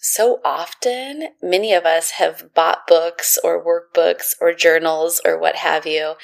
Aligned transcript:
so 0.00 0.40
often, 0.44 1.28
many 1.42 1.72
of 1.72 1.84
us 1.84 2.12
have 2.12 2.54
bought 2.54 2.86
books 2.86 3.38
or 3.42 3.64
workbooks 3.64 4.34
or 4.40 4.52
journals 4.54 5.20
or 5.24 5.38
what 5.38 5.56
have 5.56 5.86
you, 5.86 6.14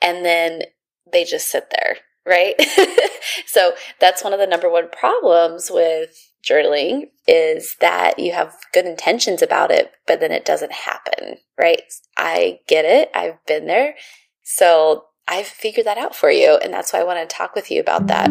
and 0.00 0.24
then 0.24 0.62
they 1.10 1.24
just 1.24 1.50
sit 1.50 1.70
there, 1.70 1.98
right? 2.26 2.54
so 3.46 3.72
that's 4.00 4.24
one 4.24 4.32
of 4.32 4.38
the 4.38 4.46
number 4.46 4.70
one 4.70 4.88
problems 4.90 5.70
with 5.70 6.28
journaling 6.48 7.10
is 7.26 7.76
that 7.80 8.18
you 8.18 8.32
have 8.32 8.54
good 8.72 8.86
intentions 8.86 9.42
about 9.42 9.70
it, 9.70 9.92
but 10.06 10.20
then 10.20 10.32
it 10.32 10.44
doesn't 10.44 10.72
happen, 10.72 11.36
right? 11.58 11.82
I 12.16 12.60
get 12.66 12.84
it. 12.84 13.10
I've 13.14 13.44
been 13.46 13.66
there. 13.66 13.94
So 14.42 15.04
I've 15.26 15.46
figured 15.46 15.86
that 15.86 15.98
out 15.98 16.14
for 16.14 16.30
you. 16.30 16.58
And 16.62 16.72
that's 16.72 16.92
why 16.92 17.00
I 17.00 17.04
want 17.04 17.28
to 17.28 17.36
talk 17.36 17.54
with 17.54 17.70
you 17.70 17.80
about 17.80 18.06
that. 18.06 18.30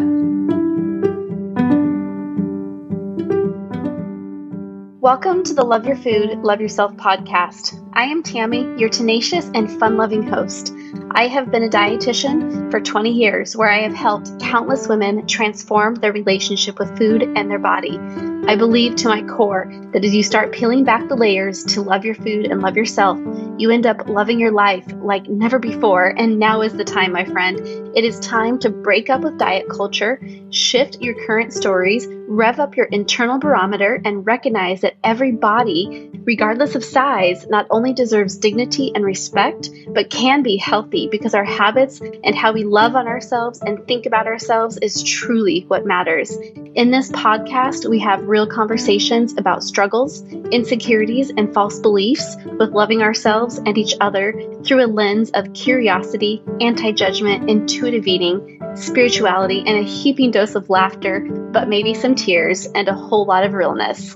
Welcome 5.08 5.42
to 5.44 5.54
the 5.54 5.64
Love 5.64 5.86
Your 5.86 5.96
Food, 5.96 6.40
Love 6.40 6.60
Yourself 6.60 6.92
podcast. 6.96 7.82
I 7.94 8.02
am 8.02 8.22
Tammy, 8.22 8.78
your 8.78 8.90
tenacious 8.90 9.50
and 9.54 9.70
fun 9.80 9.96
loving 9.96 10.22
host. 10.22 10.74
I 11.12 11.28
have 11.28 11.50
been 11.50 11.62
a 11.62 11.68
dietitian 11.70 12.70
for 12.70 12.78
20 12.78 13.10
years 13.10 13.56
where 13.56 13.70
I 13.70 13.80
have 13.80 13.94
helped 13.94 14.38
countless 14.38 14.86
women 14.86 15.26
transform 15.26 15.94
their 15.94 16.12
relationship 16.12 16.78
with 16.78 16.98
food 16.98 17.22
and 17.22 17.50
their 17.50 17.58
body. 17.58 17.98
I 18.46 18.54
believe 18.56 18.96
to 18.96 19.08
my 19.08 19.22
core 19.22 19.72
that 19.94 20.04
as 20.04 20.14
you 20.14 20.22
start 20.22 20.52
peeling 20.52 20.84
back 20.84 21.08
the 21.08 21.16
layers 21.16 21.64
to 21.64 21.80
love 21.80 22.04
your 22.04 22.14
food 22.14 22.44
and 22.44 22.60
love 22.60 22.76
yourself, 22.76 23.18
you 23.58 23.70
end 23.70 23.86
up 23.86 24.08
loving 24.08 24.38
your 24.38 24.52
life 24.52 24.86
like 25.02 25.28
never 25.28 25.58
before. 25.58 26.06
And 26.16 26.38
now 26.38 26.62
is 26.62 26.74
the 26.74 26.84
time, 26.84 27.12
my 27.12 27.24
friend. 27.24 27.58
It 27.96 28.04
is 28.04 28.20
time 28.20 28.58
to 28.60 28.70
break 28.70 29.10
up 29.10 29.22
with 29.22 29.38
diet 29.38 29.68
culture, 29.68 30.20
shift 30.50 31.00
your 31.00 31.14
current 31.26 31.52
stories, 31.52 32.06
rev 32.28 32.60
up 32.60 32.76
your 32.76 32.86
internal 32.86 33.38
barometer, 33.38 34.00
and 34.04 34.24
recognize 34.24 34.82
that 34.82 34.94
every 35.02 35.32
body, 35.32 36.10
regardless 36.24 36.76
of 36.76 36.84
size, 36.84 37.46
not 37.48 37.66
only 37.70 37.92
deserves 37.92 38.36
dignity 38.36 38.92
and 38.94 39.04
respect, 39.04 39.70
but 39.88 40.10
can 40.10 40.42
be 40.42 40.56
healthy 40.56 41.08
because 41.10 41.34
our 41.34 41.44
habits 41.44 42.00
and 42.00 42.36
how 42.36 42.52
we 42.52 42.62
love 42.62 42.94
on 42.94 43.08
ourselves 43.08 43.60
and 43.60 43.84
think 43.88 44.06
about 44.06 44.26
ourselves 44.26 44.78
is 44.78 45.02
truly 45.02 45.64
what 45.66 45.84
matters. 45.86 46.36
In 46.74 46.92
this 46.92 47.10
podcast, 47.10 47.88
we 47.88 47.98
have 48.00 48.28
real 48.28 48.46
conversations 48.46 49.36
about 49.36 49.64
struggles, 49.64 50.22
insecurities, 50.52 51.30
and 51.30 51.52
false 51.52 51.80
beliefs 51.80 52.36
with 52.58 52.70
loving 52.70 53.02
ourselves 53.02 53.47
and 53.56 53.78
each 53.78 53.94
other 54.00 54.34
through 54.64 54.84
a 54.84 54.86
lens 54.86 55.30
of 55.30 55.54
curiosity, 55.54 56.42
anti 56.60 56.92
judgment, 56.92 57.48
intuitive 57.48 58.06
eating, 58.06 58.60
spirituality, 58.74 59.64
and 59.66 59.78
a 59.78 59.82
heaping 59.82 60.30
dose 60.30 60.54
of 60.54 60.68
laughter, 60.68 61.20
but 61.20 61.68
maybe 61.68 61.94
some 61.94 62.14
tears 62.14 62.66
and 62.66 62.88
a 62.88 62.94
whole 62.94 63.24
lot 63.24 63.44
of 63.44 63.54
realness. 63.54 64.14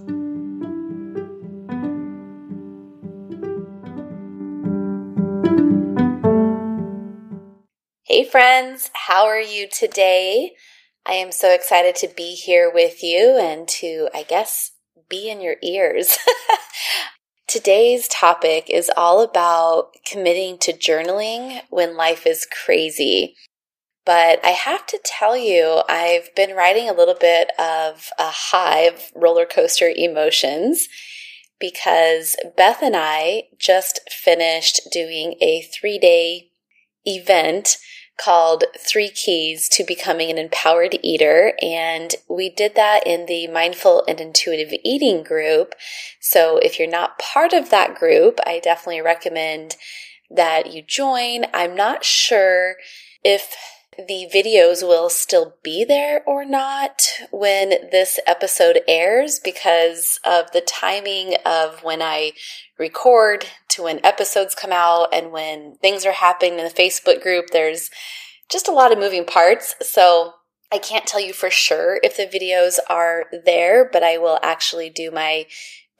Hey, 8.04 8.24
friends, 8.24 8.90
how 8.92 9.24
are 9.24 9.40
you 9.40 9.68
today? 9.72 10.52
I 11.06 11.14
am 11.14 11.32
so 11.32 11.50
excited 11.50 11.96
to 11.96 12.08
be 12.14 12.34
here 12.34 12.70
with 12.70 13.02
you 13.02 13.38
and 13.38 13.66
to, 13.68 14.10
I 14.14 14.22
guess, 14.22 14.72
be 15.08 15.30
in 15.30 15.40
your 15.40 15.56
ears. 15.62 16.18
Today's 17.52 18.08
topic 18.08 18.70
is 18.70 18.90
all 18.96 19.20
about 19.20 19.90
committing 20.06 20.56
to 20.60 20.72
journaling 20.72 21.60
when 21.68 21.98
life 21.98 22.26
is 22.26 22.46
crazy. 22.46 23.36
But 24.06 24.42
I 24.42 24.52
have 24.52 24.86
to 24.86 24.98
tell 25.04 25.36
you, 25.36 25.82
I've 25.86 26.34
been 26.34 26.56
riding 26.56 26.88
a 26.88 26.94
little 26.94 27.14
bit 27.14 27.50
of 27.58 28.08
a 28.18 28.30
of 28.30 29.12
roller 29.14 29.44
coaster 29.44 29.92
emotions 29.94 30.88
because 31.60 32.36
Beth 32.56 32.80
and 32.80 32.96
I 32.96 33.48
just 33.58 34.00
finished 34.10 34.80
doing 34.90 35.34
a 35.42 35.60
three 35.78 35.98
day 35.98 36.52
event 37.04 37.76
called 38.16 38.64
Three 38.78 39.08
Keys 39.08 39.68
to 39.70 39.84
Becoming 39.84 40.30
an 40.30 40.38
Empowered 40.38 40.98
Eater. 41.02 41.54
And 41.60 42.14
we 42.28 42.50
did 42.50 42.74
that 42.74 43.06
in 43.06 43.26
the 43.26 43.46
Mindful 43.48 44.04
and 44.06 44.20
Intuitive 44.20 44.78
Eating 44.84 45.22
group. 45.22 45.74
So 46.20 46.58
if 46.58 46.78
you're 46.78 46.88
not 46.88 47.18
part 47.18 47.52
of 47.52 47.70
that 47.70 47.94
group, 47.94 48.38
I 48.46 48.60
definitely 48.60 49.00
recommend 49.00 49.76
that 50.30 50.72
you 50.72 50.82
join. 50.82 51.46
I'm 51.52 51.74
not 51.74 52.04
sure 52.04 52.76
if 53.24 53.54
the 53.96 54.26
videos 54.32 54.86
will 54.86 55.10
still 55.10 55.56
be 55.62 55.84
there 55.84 56.22
or 56.26 56.44
not 56.44 57.02
when 57.30 57.90
this 57.90 58.18
episode 58.26 58.80
airs 58.88 59.38
because 59.38 60.18
of 60.24 60.50
the 60.52 60.62
timing 60.62 61.34
of 61.44 61.82
when 61.82 62.00
I 62.00 62.32
record 62.78 63.46
to 63.68 63.82
when 63.82 64.04
episodes 64.04 64.54
come 64.54 64.72
out 64.72 65.08
and 65.12 65.30
when 65.30 65.76
things 65.82 66.06
are 66.06 66.12
happening 66.12 66.58
in 66.58 66.64
the 66.64 66.70
Facebook 66.70 67.22
group. 67.22 67.50
There's 67.52 67.90
just 68.50 68.68
a 68.68 68.72
lot 68.72 68.92
of 68.92 68.98
moving 68.98 69.26
parts. 69.26 69.74
So 69.82 70.34
I 70.72 70.78
can't 70.78 71.06
tell 71.06 71.20
you 71.20 71.34
for 71.34 71.50
sure 71.50 72.00
if 72.02 72.16
the 72.16 72.26
videos 72.26 72.78
are 72.88 73.26
there, 73.44 73.88
but 73.90 74.02
I 74.02 74.16
will 74.16 74.38
actually 74.42 74.88
do 74.88 75.10
my 75.10 75.46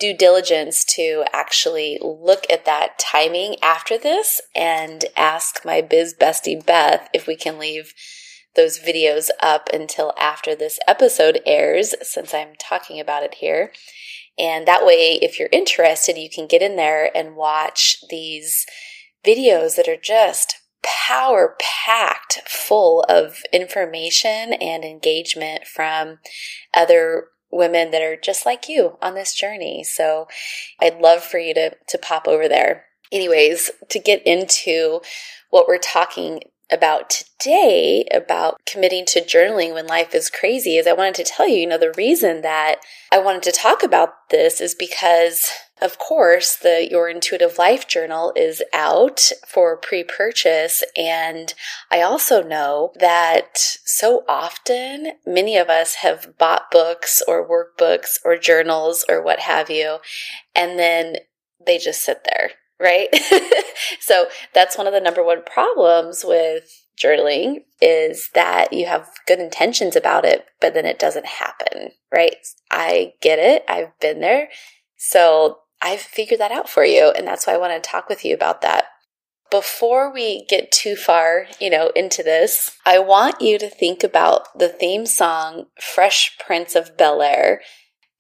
due 0.03 0.13
diligence 0.13 0.85
to 0.85 1.25
actually 1.33 1.97
look 2.03 2.45
at 2.51 2.65
that 2.65 2.99
timing 2.99 3.55
after 3.63 3.97
this 3.97 4.41
and 4.53 5.05
ask 5.17 5.65
my 5.65 5.81
biz 5.81 6.13
bestie 6.13 6.67
Beth 6.67 7.09
if 7.15 7.29
we 7.29 7.37
can 7.37 7.57
leave 7.57 7.95
those 8.57 8.81
videos 8.81 9.31
up 9.39 9.69
until 9.73 10.13
after 10.19 10.57
this 10.57 10.81
episode 10.89 11.41
airs, 11.47 11.95
since 12.03 12.35
I'm 12.35 12.55
talking 12.59 12.99
about 12.99 13.23
it 13.23 13.35
here. 13.35 13.73
And 14.37 14.67
that 14.67 14.85
way, 14.85 15.21
if 15.23 15.39
you're 15.39 15.49
interested, 15.53 16.19
you 16.19 16.29
can 16.29 16.49
get 16.49 16.63
in 16.63 16.75
there 16.75 17.17
and 17.17 17.37
watch 17.37 17.99
these 18.11 18.67
videos 19.25 19.77
that 19.77 19.87
are 19.87 19.97
just 19.97 20.57
power 20.83 21.57
packed 21.61 22.41
full 22.49 23.05
of 23.09 23.45
information 23.53 24.53
and 24.55 24.85
engagement 24.85 25.65
from 25.65 26.19
other 26.75 27.29
women 27.53 27.91
that 27.91 28.03
are 28.03 28.17
just 28.17 28.47
like 28.47 28.69
you 28.69 28.97
on 29.03 29.15
this 29.15 29.35
journey. 29.35 29.85
So 29.85 30.27
I'd 30.81 31.01
love 31.01 31.23
for 31.23 31.39
you 31.39 31.55
to, 31.55 31.77
to 31.89 31.99
pop 31.99 32.27
over 32.27 32.49
there. 32.49 32.87
Anyways, 33.13 33.71
to 33.91 33.99
get 33.99 34.27
into 34.27 35.01
what 35.51 35.69
we're 35.69 35.79
talking 35.79 36.41
about 36.73 37.11
today 37.11 38.07
about 38.13 38.57
committing 38.65 39.05
to 39.05 39.21
journaling 39.21 39.75
when 39.75 39.87
life 39.87 40.15
is 40.15 40.31
crazy 40.31 40.79
is 40.79 40.87
I 40.87 40.95
wanted 40.95 41.17
to 41.17 41.25
tell 41.25 41.47
you, 41.47 41.57
you 41.57 41.67
know, 41.67 41.77
the 41.77 41.93
reason 41.97 42.41
that 42.41 42.77
I 43.13 43.19
wanted 43.19 43.43
to 43.43 43.53
talk 43.53 43.83
about 43.83 44.31
this 44.31 44.61
is 44.61 44.75
because 44.75 45.51
of 45.83 45.99
course, 45.99 46.57
the 46.57 46.89
Your 46.89 47.09
Intuitive 47.09 47.59
Life 47.59 47.89
Journal 47.89 48.33
is 48.37 48.63
out 48.73 49.31
for 49.47 49.77
pre 49.77 50.05
purchase. 50.05 50.85
And 50.97 51.53
I 51.91 52.03
also 52.03 52.43
know 52.43 52.93
that 53.01 53.59
so 53.59 54.25
often 54.29 55.13
many 55.27 55.57
of 55.57 55.69
us 55.69 55.97
have 55.97 56.39
bought 56.39 56.71
books 56.71 57.23
or 57.27 57.49
workbooks 57.49 58.19
or 58.25 58.39
journals 58.39 59.05
or 59.09 59.23
what 59.23 59.41
have 59.41 59.71
you, 59.71 59.99
and 60.55 60.79
then 60.79 61.17
they 61.65 61.79
just 61.79 62.05
sit 62.05 62.25
there, 62.25 62.53
right? 62.81 63.09
so 64.01 64.27
that's 64.55 64.79
one 64.79 64.87
of 64.87 64.93
the 64.93 65.01
number 65.01 65.25
one 65.25 65.43
problems 65.45 66.25
with 66.25 66.65
journaling 67.03 67.65
is 67.81 68.31
that 68.35 68.73
you 68.73 68.87
have 68.87 69.09
good 69.27 69.41
intentions 69.41 69.97
about 69.97 70.25
it, 70.25 70.47
but 70.61 70.75
then 70.75 70.87
it 70.87 70.99
doesn't 70.99 71.27
happen, 71.27 71.91
right? 72.13 72.37
I 72.71 73.15
get 73.21 73.39
it. 73.39 73.65
I've 73.69 73.99
been 74.01 74.21
there. 74.21 74.49
So 74.97 75.59
I've 75.83 76.01
figured 76.01 76.41
that 76.41 76.53
out 76.53 76.69
for 76.69 76.85
you. 76.85 77.13
And 77.17 77.27
that's 77.27 77.47
why 77.47 77.55
I 77.55 77.59
want 77.59 77.73
to 77.83 77.91
talk 77.91 78.09
with 78.09 78.25
you 78.25 78.35
about 78.35 78.63
that. 78.63 78.85
Before 79.51 80.11
we 80.11 80.47
get 80.47 80.73
too 80.73 80.97
far, 80.97 81.47
you 81.61 81.69
know, 81.69 81.91
into 81.95 82.23
this, 82.23 82.79
I 82.87 82.99
want 83.01 83.43
you 83.43 83.59
to 83.59 83.69
think 83.69 84.03
about 84.03 84.59
the 84.59 84.69
theme 84.69 85.05
song 85.05 85.67
Fresh 85.79 86.39
Prince 86.39 86.75
of 86.75 86.97
Bel 86.97 87.21
Air. 87.21 87.61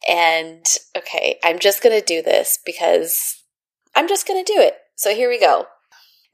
And 0.06 0.66
okay, 0.98 1.38
I'm 1.42 1.58
just 1.58 1.82
going 1.82 1.98
to 1.98 2.04
do 2.04 2.20
this 2.20 2.58
because 2.66 3.42
I'm 3.94 4.08
just 4.08 4.26
going 4.26 4.44
to 4.44 4.52
do 4.52 4.60
it. 4.60 4.74
So 4.96 5.14
here 5.14 5.30
we 5.30 5.40
go. 5.40 5.66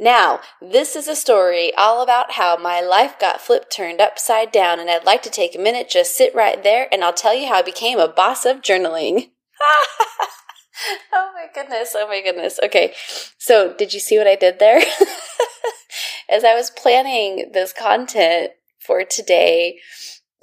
Now, 0.01 0.41
this 0.61 0.95
is 0.95 1.09
a 1.09 1.17
story 1.17 1.73
all 1.77 2.03
about 2.03 2.33
how 2.33 2.57
my 2.57 2.81
life 2.81 3.19
got 3.19 3.41
flipped 3.41 3.73
turned 3.73 4.01
upside 4.01 4.53
down, 4.53 4.79
and 4.79 4.89
I'd 4.89 5.05
like 5.05 5.23
to 5.23 5.31
take 5.31 5.57
a 5.57 5.61
minute, 5.61 5.91
just 5.91 6.17
sit 6.17 6.33
right 6.37 6.63
there, 6.63 6.87
and 6.93 7.03
I'll 7.03 7.13
tell 7.13 7.35
you 7.35 7.49
how 7.49 7.55
I 7.55 7.63
became 7.63 7.99
a 7.99 8.07
boss 8.07 8.45
of 8.45 8.63
journaling. 8.63 9.31
oh 11.13 11.31
my 11.35 11.47
goodness. 11.55 11.95
Oh 11.97 12.07
my 12.07 12.21
goodness. 12.23 12.59
Okay. 12.63 12.95
So, 13.39 13.75
did 13.77 13.93
you 13.93 14.01
see 14.01 14.19
what 14.19 14.27
I 14.27 14.37
did 14.37 14.59
there? 14.59 14.81
As 16.31 16.45
I 16.45 16.55
was 16.55 16.71
planning 16.71 17.51
this 17.53 17.73
content 17.73 18.53
for 18.79 19.03
today, 19.05 19.79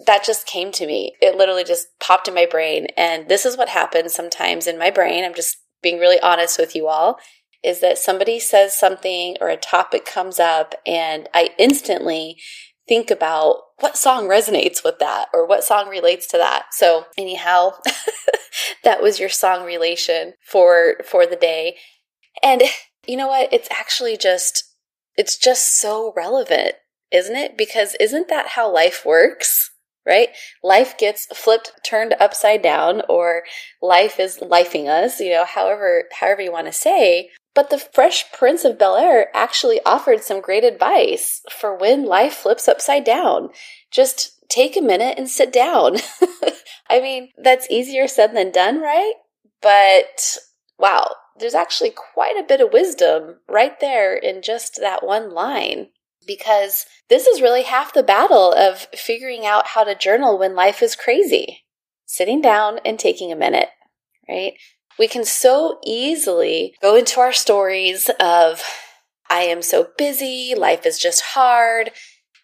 that 0.06 0.24
just 0.24 0.48
came 0.48 0.72
to 0.74 0.88
me. 0.88 1.14
It 1.22 1.38
literally 1.38 1.64
just 1.64 1.88
popped 2.00 2.28
in 2.28 2.34
my 2.34 2.48
brain. 2.50 2.88
And 2.98 3.30
this 3.30 3.46
is 3.46 3.58
what 3.58 3.70
happens 3.70 4.14
sometimes 4.14 4.68
in 4.68 4.78
my 4.78 4.90
brain. 4.90 5.24
I'm 5.24 5.36
just 5.36 5.58
being 5.82 6.00
really 6.00 6.20
honest 6.20 6.58
with 6.58 6.76
you 6.76 6.88
all 6.88 7.20
is 7.64 7.80
that 7.80 7.98
somebody 7.98 8.40
says 8.40 8.78
something 8.78 9.36
or 9.42 9.50
a 9.50 9.58
topic 9.58 10.06
comes 10.06 10.40
up 10.40 10.76
and 10.86 11.28
I 11.34 11.50
instantly 11.58 12.38
think 12.88 13.12
about 13.12 13.58
what 13.80 13.98
song 13.98 14.28
resonates 14.28 14.84
with 14.84 15.00
that 15.00 15.28
or 15.34 15.46
what 15.46 15.64
song 15.64 15.90
relates 15.90 16.28
to 16.28 16.38
that. 16.38 16.68
So, 16.72 17.06
anyhow, 17.18 17.74
that 18.84 19.02
was 19.02 19.20
your 19.20 19.30
song 19.30 19.66
relation 19.66 20.34
for 20.44 20.96
for 21.06 21.26
the 21.26 21.36
day. 21.36 21.78
And 22.42 22.64
you 23.08 23.18
know 23.18 23.28
what? 23.28 23.52
It's 23.52 23.68
actually 23.72 24.18
just 24.18 24.64
it's 25.18 25.38
just 25.38 25.80
so 25.80 26.14
relevant, 26.16 26.76
isn't 27.12 27.36
it? 27.36 27.58
Because 27.58 27.96
isn't 28.00 28.28
that 28.30 28.50
how 28.50 28.72
life 28.72 29.06
works? 29.06 29.72
Right? 30.06 30.30
Life 30.64 31.00
gets 31.00 31.26
flipped, 31.36 31.72
turned 31.84 32.14
upside 32.20 32.62
down, 32.62 33.02
or 33.10 33.42
life 33.82 34.20
is 34.20 34.38
lifing 34.38 34.88
us, 34.88 35.20
you 35.20 35.32
know, 35.32 35.46
however, 35.46 36.04
however 36.20 36.44
you 36.44 36.52
want 36.52 36.68
to 36.68 36.72
say. 36.72 37.32
But 37.56 37.70
the 37.70 37.80
Fresh 37.80 38.34
Prince 38.34 38.66
of 38.66 38.78
Bel 38.78 38.98
Air 38.98 39.30
actually 39.34 39.80
offered 39.86 40.22
some 40.22 40.42
great 40.42 40.66
advice 40.66 41.42
for 41.50 41.76
when 41.76 42.06
life 42.06 42.34
flips 42.34 42.68
upside 42.68 43.06
down. 43.06 43.50
Just 43.90 44.46
take 44.50 44.76
a 44.76 44.82
minute 44.82 45.18
and 45.18 45.30
sit 45.30 45.54
down. 45.54 45.98
I 46.90 47.00
mean, 47.00 47.30
that's 47.42 47.72
easier 47.72 48.08
said 48.10 48.36
than 48.36 48.52
done, 48.52 48.82
right? 48.82 49.14
But 49.62 50.38
wow, 50.78 51.10
there's 51.40 51.56
actually 51.56 51.92
quite 51.92 52.38
a 52.38 52.46
bit 52.46 52.60
of 52.60 52.74
wisdom 52.74 53.38
right 53.48 53.80
there 53.80 54.16
in 54.16 54.42
just 54.42 54.78
that 54.82 55.06
one 55.06 55.34
line. 55.34 55.88
Because 56.28 56.86
this 57.08 57.26
is 57.26 57.42
really 57.42 57.64
half 57.64 57.94
the 57.94 58.04
battle 58.04 58.52
of 58.52 58.88
figuring 58.96 59.46
out 59.46 59.68
how 59.68 59.84
to 59.84 59.96
journal 59.96 60.38
when 60.38 60.56
life 60.56 60.82
is 60.82 60.96
crazy. 60.96 61.64
Sitting 62.06 62.42
down 62.42 62.80
and 62.84 63.00
taking 63.00 63.32
a 63.32 63.36
minute, 63.36 63.70
right? 64.28 64.54
We 64.98 65.08
can 65.08 65.26
so 65.26 65.80
easily 65.86 66.76
go 66.82 66.96
into 66.96 67.20
our 67.20 67.34
stories 67.34 68.10
of, 68.20 68.64
I 69.30 69.42
am 69.42 69.62
so 69.62 69.90
busy, 69.98 70.54
life 70.56 70.86
is 70.86 71.00
just 71.00 71.22
hard, 71.34 71.92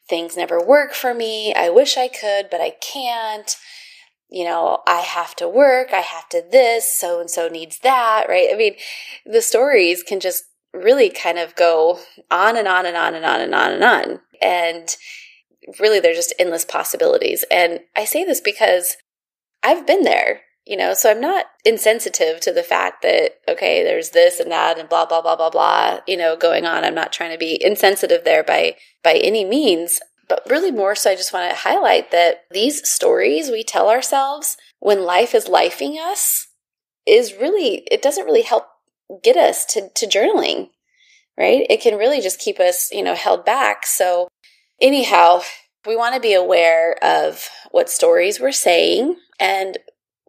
things 0.09 0.36
never 0.36 0.63
work 0.63 0.94
for 0.94 1.13
me, 1.13 1.53
I 1.53 1.69
wish 1.69 1.98
I 1.98 2.07
could, 2.07 2.50
but 2.50 2.62
I 2.62 2.71
can't 2.81 3.56
you 4.31 4.45
know, 4.45 4.80
I 4.88 5.01
have 5.01 5.36
to 5.36 5.48
work, 5.48 5.89
I 5.92 6.00
have 6.00 6.30
to 6.30 6.42
this, 6.50 6.92
so 6.92 7.19
and 7.19 7.30
so 7.30 7.50
needs 7.50 7.80
that, 7.80 8.27
right? 8.30 8.48
I 8.51 8.56
mean, 8.56 8.75
the 9.25 9.42
stories 9.42 10.03
can 10.03 10.21
just 10.21 10.45
really 10.74 11.09
kind 11.09 11.38
of 11.38 11.56
go 11.57 12.00
on 12.31 12.56
and 12.56 12.68
on 12.68 12.86
and 12.86 12.95
on 12.95 13.13
and 13.13 13.25
on 13.25 13.42
and 13.42 13.53
on 13.53 13.74
and 13.74 13.83
on. 13.83 14.21
And 14.42 14.95
really, 15.80 16.00
they're 16.00 16.13
just 16.13 16.33
endless 16.39 16.63
possibilities. 16.63 17.44
And 17.51 17.81
I 17.95 18.06
say 18.06 18.24
this 18.24 18.39
because 18.39 18.95
I've 19.62 19.86
been 19.86 20.03
there, 20.03 20.44
you 20.65 20.77
know, 20.77 20.93
so 20.93 21.09
I'm 21.09 21.21
not 21.21 21.47
insensitive 21.65 22.39
to 22.41 22.51
the 22.51 22.63
fact 22.63 23.01
that, 23.01 23.39
okay, 23.47 23.83
there's 23.83 24.11
this 24.11 24.39
and 24.39 24.51
that 24.51 24.77
and 24.77 24.87
blah, 24.87 25.05
blah, 25.05 25.21
blah, 25.21 25.35
blah, 25.35 25.49
blah, 25.49 25.99
you 26.07 26.15
know, 26.15 26.35
going 26.35 26.65
on. 26.65 26.83
I'm 26.83 26.95
not 26.95 27.11
trying 27.11 27.31
to 27.31 27.37
be 27.37 27.61
insensitive 27.63 28.23
there 28.23 28.43
by, 28.43 28.75
by 29.03 29.13
any 29.15 29.43
means. 29.43 29.99
But 30.29 30.43
really, 30.49 30.71
more 30.71 30.95
so, 30.95 31.11
I 31.11 31.15
just 31.15 31.33
want 31.33 31.49
to 31.49 31.57
highlight 31.57 32.11
that 32.11 32.43
these 32.51 32.87
stories 32.87 33.49
we 33.49 33.63
tell 33.63 33.89
ourselves 33.89 34.55
when 34.79 35.03
life 35.03 35.35
is 35.35 35.45
lifing 35.45 35.97
us 35.99 36.47
is 37.05 37.35
really, 37.39 37.83
it 37.91 38.01
doesn't 38.01 38.25
really 38.25 38.43
help 38.43 38.67
get 39.23 39.35
us 39.35 39.65
to, 39.65 39.89
to 39.95 40.07
journaling, 40.07 40.69
right? 41.37 41.65
It 41.69 41.81
can 41.81 41.97
really 41.97 42.21
just 42.21 42.39
keep 42.39 42.59
us, 42.59 42.91
you 42.91 43.03
know, 43.03 43.15
held 43.15 43.43
back. 43.43 43.85
So, 43.85 44.29
anyhow, 44.79 45.41
we 45.85 45.95
want 45.95 46.15
to 46.15 46.21
be 46.21 46.33
aware 46.33 46.95
of 47.03 47.49
what 47.71 47.89
stories 47.89 48.39
we're 48.39 48.51
saying 48.51 49.17
and 49.39 49.77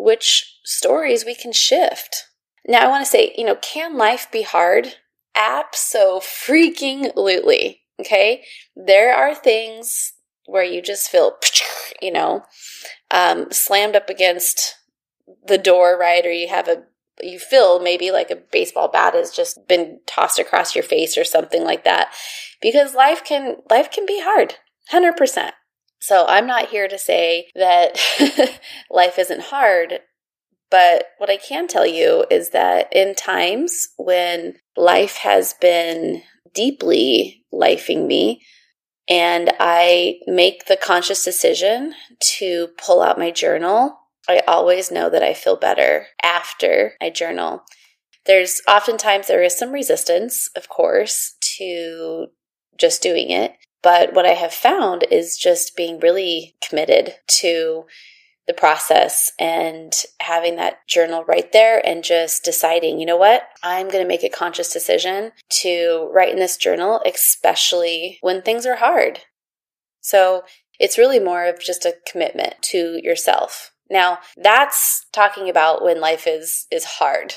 which 0.03 0.59
stories 0.65 1.25
we 1.25 1.35
can 1.35 1.53
shift. 1.53 2.29
Now, 2.67 2.81
I 2.81 2.89
want 2.89 3.05
to 3.05 3.11
say, 3.11 3.33
you 3.37 3.45
know, 3.45 3.57
can 3.57 3.97
life 3.97 4.29
be 4.31 4.43
hard? 4.43 4.97
Absolutely. 5.35 7.81
Okay. 8.01 8.45
There 8.75 9.15
are 9.15 9.35
things 9.35 10.13
where 10.47 10.65
you 10.65 10.83
just 10.83 11.09
feel, 11.09 11.37
you 12.01 12.13
know, 12.13 12.45
um, 13.11 13.51
slammed 13.51 13.97
up 13.97 14.11
against 14.11 14.75
the 15.47 15.59
door, 15.59 15.99
right? 15.99 16.25
Or 16.27 16.33
you 16.33 16.49
have 16.49 16.69
a, 16.69 16.83
you 17.23 17.39
feel 17.39 17.81
maybe 17.81 18.11
like 18.11 18.31
a 18.31 18.37
baseball 18.37 18.89
bat 18.89 19.15
has 19.15 19.31
just 19.31 19.67
been 19.69 20.01
tossed 20.07 20.39
across 20.39 20.75
your 20.75 20.85
face 20.85 21.17
or 21.17 21.25
something 21.25 21.63
like 21.63 21.85
that. 21.85 22.13
Because 22.61 22.95
life 22.95 23.25
can, 23.25 23.57
life 23.71 23.91
can 23.91 24.07
be 24.07 24.21
hard. 24.23 24.57
100%. 24.93 25.53
So 26.03 26.27
I'm 26.27 26.49
not 26.49 26.71
here 26.71 26.89
to 26.89 26.99
say 26.99 27.47
that 27.55 27.97
life 28.91 29.21
isn't 29.21 29.45
hard. 29.45 30.01
But 30.69 31.05
what 31.19 31.31
I 31.31 31.37
can 31.37 31.69
tell 31.69 31.87
you 31.87 32.25
is 32.29 32.51
that 32.51 32.89
in 32.93 33.15
times 33.15 33.89
when 33.99 34.55
life 34.77 35.19
has 35.19 35.55
been 35.55 36.23
deeply 36.53 37.45
lifing 37.55 38.09
me. 38.09 38.43
And 39.09 39.53
I 39.61 40.17
make 40.27 40.67
the 40.67 40.77
conscious 40.77 41.25
decision 41.25 41.95
to 42.39 42.69
pull 42.85 43.01
out 43.01 43.19
my 43.19 43.31
journal. 43.31 43.99
I 44.29 44.43
always 44.49 44.91
know 44.91 45.09
that 45.09 45.23
I 45.23 45.35
feel 45.35 45.57
better 45.57 46.07
after 46.23 46.95
I 47.01 47.11
journal. 47.11 47.63
There's 48.27 48.61
oftentimes 48.69 49.29
there 49.29 49.43
is 49.43 49.57
some 49.57 49.71
resistance, 49.71 50.49
of 50.57 50.69
course, 50.69 51.37
to 51.59 52.27
just 52.77 53.03
doing 53.03 53.31
it. 53.31 53.55
But 53.83 54.15
what 54.15 54.27
I 54.27 54.35
have 54.35 54.53
found 54.53 55.05
is 55.11 55.37
just 55.37 55.77
being 55.77 55.99
really 55.99 56.55
committed 56.67 57.15
to 57.41 57.85
the 58.47 58.53
process 58.53 59.31
and 59.39 59.95
having 60.21 60.57
that 60.57 60.87
journal 60.89 61.25
right 61.25 61.51
there 61.53 61.85
and 61.87 62.03
just 62.03 62.45
deciding, 62.45 62.99
you 62.99 63.07
know 63.07 63.17
what, 63.17 63.45
I'm 63.63 63.89
going 63.89 64.03
to 64.03 64.09
make 64.09 64.25
a 64.25 64.29
conscious 64.29 64.73
decision 64.73 65.33
to 65.61 66.09
write 66.13 66.33
in 66.33 66.39
this 66.39 66.57
journal, 66.57 67.01
especially 67.07 68.19
when 68.21 68.43
things 68.43 68.67
are 68.67 68.77
hard. 68.77 69.21
So 70.01 70.43
it's 70.81 70.99
really 70.99 71.21
more 71.21 71.47
of 71.47 71.61
just 71.61 71.85
a 71.85 71.97
commitment 72.11 72.55
to 72.63 73.01
yourself. 73.03 73.73
Now, 73.89 74.19
that's 74.37 75.07
talking 75.13 75.49
about 75.49 75.85
when 75.85 76.01
life 76.01 76.27
is 76.27 76.67
is 76.71 76.85
hard. 76.85 77.35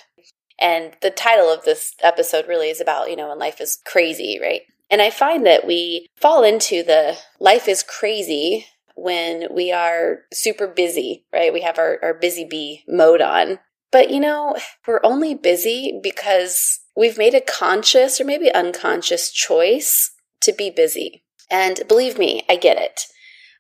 And 0.60 0.94
the 1.02 1.12
title 1.12 1.52
of 1.52 1.66
this 1.66 1.94
episode 2.02 2.48
really 2.48 2.70
is 2.70 2.80
about, 2.80 3.10
you 3.10 3.16
know, 3.16 3.28
when 3.28 3.40
life 3.40 3.60
is 3.60 3.78
crazy, 3.86 4.40
right? 4.42 4.62
And 4.90 5.02
I 5.02 5.10
find 5.10 5.46
that 5.46 5.66
we 5.66 6.08
fall 6.16 6.44
into 6.44 6.84
the 6.84 7.18
life 7.40 7.68
is 7.68 7.84
crazy 7.84 8.68
when 8.96 9.48
we 9.52 9.72
are 9.72 10.20
super 10.34 10.68
busy, 10.68 11.26
right? 11.34 11.54
We 11.54 11.62
have 11.62 11.78
our, 11.78 12.00
our 12.02 12.14
busy 12.14 12.46
bee 12.46 12.84
mode 12.88 13.22
on. 13.22 13.60
But 13.92 14.10
you 14.10 14.20
know, 14.20 14.56
we're 14.88 15.02
only 15.04 15.36
busy 15.36 16.00
because 16.02 16.80
we've 16.96 17.18
made 17.18 17.34
a 17.34 17.42
conscious 17.42 18.20
or 18.20 18.26
maybe 18.26 18.54
unconscious 18.54 19.32
choice 19.32 20.12
to 20.42 20.54
be 20.54 20.70
busy. 20.70 21.24
And 21.50 21.82
believe 21.88 22.18
me, 22.18 22.44
I 22.50 22.56
get 22.56 22.78
it. 22.78 23.02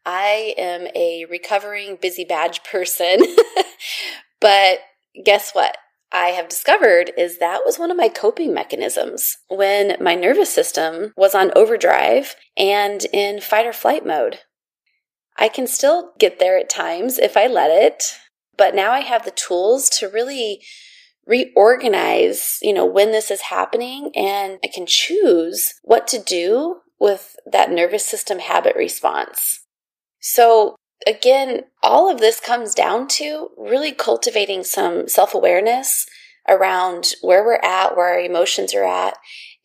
I 0.06 0.54
am 0.57 0.88
a 0.95 1.25
recovering 1.30 1.98
busy 2.01 2.25
badge 2.25 2.63
person. 2.63 3.19
but 4.39 4.80
guess 5.24 5.51
what? 5.51 5.77
I 6.11 6.27
have 6.27 6.47
discovered 6.47 7.11
is 7.17 7.39
that 7.39 7.61
was 7.65 7.77
one 7.77 7.91
of 7.91 7.97
my 7.97 8.09
coping 8.09 8.53
mechanisms 8.53 9.38
when 9.47 9.97
my 10.00 10.15
nervous 10.15 10.53
system 10.53 11.13
was 11.17 11.35
on 11.35 11.51
overdrive 11.55 12.35
and 12.55 13.05
in 13.12 13.41
fight 13.41 13.65
or 13.65 13.74
flight 13.74 14.05
mode. 14.05 14.39
I 15.38 15.50
can 15.50 15.67
still 15.67 16.13
get 16.17 16.39
there 16.39 16.57
at 16.57 16.69
times 16.69 17.17
if 17.19 17.35
I 17.35 17.47
let 17.47 17.69
it, 17.69 18.03
but 18.57 18.74
now 18.74 18.91
I 18.91 19.01
have 19.01 19.25
the 19.25 19.31
tools 19.31 19.89
to 20.00 20.07
really 20.07 20.62
reorganize, 21.25 22.59
you 22.62 22.74
know, 22.74 22.85
when 22.85 23.12
this 23.12 23.31
is 23.31 23.41
happening 23.41 24.12
and 24.15 24.59
I 24.63 24.67
can 24.74 24.85
choose 24.85 25.74
what 25.83 26.07
to 26.09 26.19
do 26.19 26.77
with 27.00 27.35
that 27.51 27.71
nervous 27.71 28.05
system 28.05 28.39
habit 28.39 28.75
response. 28.75 29.65
So 30.19 30.75
again, 31.07 31.61
all 31.83 32.09
of 32.11 32.19
this 32.19 32.39
comes 32.39 32.73
down 32.73 33.07
to 33.09 33.49
really 33.57 33.91
cultivating 33.91 34.63
some 34.63 35.07
self-awareness 35.07 36.07
around 36.47 37.13
where 37.21 37.43
we're 37.43 37.59
at, 37.63 37.95
where 37.95 38.13
our 38.13 38.19
emotions 38.19 38.73
are 38.73 38.83
at. 38.83 39.17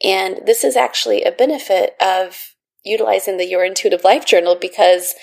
And 0.02 0.40
this 0.46 0.64
is 0.64 0.76
actually 0.76 1.22
a 1.22 1.32
benefit 1.32 1.94
of 2.00 2.54
utilizing 2.84 3.36
the 3.36 3.46
Your 3.46 3.64
Intuitive 3.64 4.04
Life 4.04 4.24
Journal 4.24 4.56
because 4.58 5.14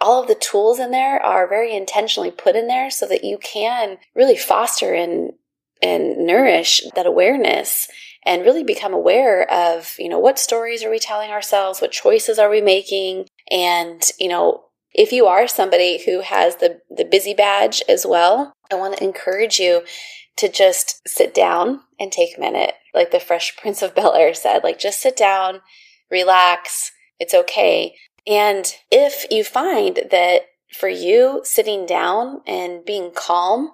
all 0.00 0.22
of 0.22 0.28
the 0.28 0.34
tools 0.34 0.78
in 0.78 0.90
there 0.92 1.20
are 1.20 1.48
very 1.48 1.74
intentionally 1.74 2.30
put 2.30 2.56
in 2.56 2.68
there 2.68 2.90
so 2.90 3.06
that 3.06 3.24
you 3.24 3.38
can 3.38 3.98
really 4.14 4.36
foster 4.36 4.94
and 4.94 5.32
and 5.82 6.26
nourish 6.26 6.82
that 6.94 7.06
awareness 7.06 7.88
and 8.24 8.44
really 8.44 8.64
become 8.64 8.92
aware 8.92 9.50
of 9.50 9.94
you 9.98 10.08
know 10.08 10.18
what 10.18 10.38
stories 10.38 10.82
are 10.82 10.90
we 10.90 10.98
telling 10.98 11.30
ourselves 11.30 11.80
what 11.80 11.90
choices 11.90 12.38
are 12.38 12.50
we 12.50 12.60
making 12.60 13.26
and 13.50 14.10
you 14.18 14.28
know 14.28 14.64
if 14.94 15.12
you 15.12 15.26
are 15.26 15.46
somebody 15.46 16.04
who 16.04 16.20
has 16.20 16.56
the 16.56 16.80
the 16.90 17.04
busy 17.04 17.34
badge 17.34 17.82
as 17.88 18.06
well 18.06 18.52
i 18.70 18.74
want 18.74 18.96
to 18.96 19.04
encourage 19.04 19.58
you 19.58 19.82
to 20.36 20.48
just 20.48 21.06
sit 21.06 21.34
down 21.34 21.80
and 21.98 22.10
take 22.10 22.36
a 22.36 22.40
minute. 22.40 22.72
Like 22.94 23.10
the 23.10 23.20
fresh 23.20 23.54
prince 23.60 23.82
of 23.82 23.94
bel 23.94 24.14
air 24.14 24.32
said 24.32 24.64
like 24.64 24.78
just 24.78 25.00
sit 25.00 25.16
down 25.16 25.60
relax 26.10 26.92
it's 27.20 27.34
okay. 27.34 27.94
And 28.26 28.74
if 28.90 29.30
you 29.30 29.44
find 29.44 30.00
that 30.10 30.40
for 30.72 30.88
you, 30.88 31.42
sitting 31.44 31.84
down 31.84 32.40
and 32.46 32.84
being 32.84 33.10
calm 33.14 33.72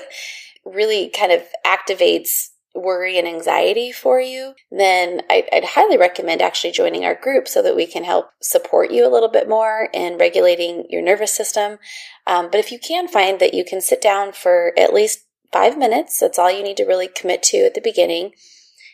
really 0.64 1.08
kind 1.08 1.32
of 1.32 1.42
activates 1.66 2.50
worry 2.74 3.18
and 3.18 3.26
anxiety 3.26 3.92
for 3.92 4.20
you, 4.20 4.54
then 4.70 5.22
I'd, 5.30 5.44
I'd, 5.52 5.64
highly 5.64 5.96
recommend 5.96 6.42
actually 6.42 6.72
joining 6.72 7.04
our 7.04 7.14
group 7.14 7.46
so 7.46 7.62
that 7.62 7.76
we 7.76 7.86
can 7.86 8.04
help 8.04 8.30
support 8.42 8.90
you 8.90 9.06
a 9.06 9.12
little 9.12 9.28
bit 9.28 9.48
more 9.48 9.88
in 9.92 10.18
regulating 10.18 10.84
your 10.90 11.02
nervous 11.02 11.32
system. 11.32 11.78
Um, 12.26 12.48
but 12.50 12.58
if 12.58 12.72
you 12.72 12.78
can 12.78 13.06
find 13.06 13.38
that 13.40 13.54
you 13.54 13.64
can 13.64 13.80
sit 13.80 14.02
down 14.02 14.32
for 14.32 14.72
at 14.76 14.92
least 14.92 15.20
five 15.52 15.78
minutes, 15.78 16.18
that's 16.18 16.38
all 16.38 16.50
you 16.50 16.64
need 16.64 16.76
to 16.78 16.84
really 16.84 17.08
commit 17.08 17.42
to 17.44 17.58
at 17.58 17.74
the 17.74 17.80
beginning. 17.80 18.32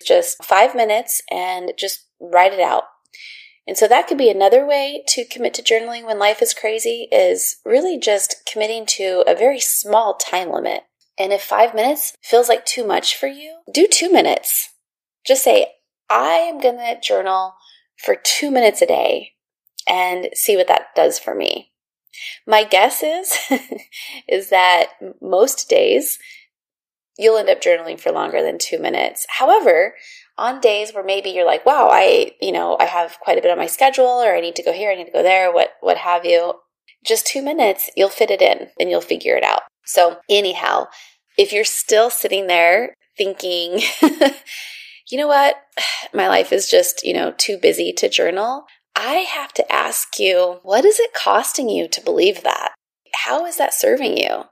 Just 0.06 0.44
five 0.44 0.74
minutes 0.74 1.22
and 1.30 1.72
just 1.76 2.06
write 2.20 2.52
it 2.52 2.60
out. 2.60 2.84
And 3.66 3.76
so 3.76 3.86
that 3.88 4.08
could 4.08 4.18
be 4.18 4.30
another 4.30 4.66
way 4.66 5.04
to 5.08 5.24
commit 5.24 5.54
to 5.54 5.62
journaling 5.62 6.04
when 6.04 6.18
life 6.18 6.42
is 6.42 6.54
crazy 6.54 7.08
is 7.12 7.56
really 7.64 7.98
just 7.98 8.42
committing 8.50 8.84
to 8.86 9.22
a 9.26 9.34
very 9.34 9.60
small 9.60 10.16
time 10.16 10.50
limit. 10.50 10.82
And 11.20 11.34
if 11.34 11.42
five 11.42 11.74
minutes 11.74 12.14
feels 12.22 12.48
like 12.48 12.64
too 12.64 12.82
much 12.82 13.14
for 13.14 13.26
you, 13.26 13.58
do 13.70 13.86
two 13.86 14.10
minutes. 14.10 14.70
Just 15.26 15.44
say, 15.44 15.66
I 16.08 16.36
am 16.36 16.58
going 16.58 16.78
to 16.78 16.98
journal 16.98 17.56
for 17.98 18.16
two 18.16 18.50
minutes 18.50 18.80
a 18.80 18.86
day 18.86 19.32
and 19.86 20.30
see 20.32 20.56
what 20.56 20.68
that 20.68 20.94
does 20.96 21.18
for 21.18 21.34
me. 21.34 21.72
My 22.46 22.64
guess 22.64 23.02
is, 23.02 23.36
is 24.28 24.48
that 24.48 24.92
most 25.20 25.68
days 25.68 26.18
you'll 27.18 27.36
end 27.36 27.50
up 27.50 27.60
journaling 27.60 28.00
for 28.00 28.10
longer 28.10 28.42
than 28.42 28.56
two 28.56 28.78
minutes. 28.78 29.26
However, 29.28 29.96
on 30.38 30.58
days 30.58 30.94
where 30.94 31.04
maybe 31.04 31.28
you're 31.28 31.44
like, 31.44 31.66
wow, 31.66 31.90
I, 31.92 32.32
you 32.40 32.50
know, 32.50 32.78
I 32.80 32.86
have 32.86 33.20
quite 33.20 33.36
a 33.36 33.42
bit 33.42 33.50
on 33.50 33.58
my 33.58 33.66
schedule 33.66 34.06
or 34.06 34.34
I 34.34 34.40
need 34.40 34.56
to 34.56 34.62
go 34.62 34.72
here, 34.72 34.90
I 34.90 34.94
need 34.94 35.04
to 35.04 35.12
go 35.12 35.22
there, 35.22 35.52
what, 35.52 35.72
what 35.80 35.98
have 35.98 36.24
you, 36.24 36.54
just 37.04 37.26
two 37.26 37.42
minutes, 37.42 37.90
you'll 37.94 38.08
fit 38.08 38.30
it 38.30 38.40
in 38.40 38.68
and 38.80 38.88
you'll 38.88 39.02
figure 39.02 39.36
it 39.36 39.44
out. 39.44 39.62
So 39.90 40.18
anyhow, 40.28 40.86
if 41.36 41.52
you're 41.52 41.64
still 41.64 42.10
sitting 42.10 42.46
there 42.46 42.94
thinking, 43.18 43.80
you 45.10 45.18
know 45.18 45.26
what, 45.26 45.56
my 46.14 46.28
life 46.28 46.52
is 46.52 46.70
just, 46.70 47.04
you 47.04 47.12
know, 47.12 47.34
too 47.36 47.58
busy 47.58 47.92
to 47.94 48.08
journal, 48.08 48.66
I 48.94 49.26
have 49.28 49.52
to 49.54 49.72
ask 49.72 50.20
you, 50.20 50.60
what 50.62 50.84
is 50.84 51.00
it 51.00 51.12
costing 51.12 51.68
you 51.68 51.88
to 51.88 52.00
believe 52.00 52.44
that? 52.44 52.72
How 53.14 53.44
is 53.46 53.56
that 53.56 53.74
serving 53.74 54.16
you? 54.16 54.44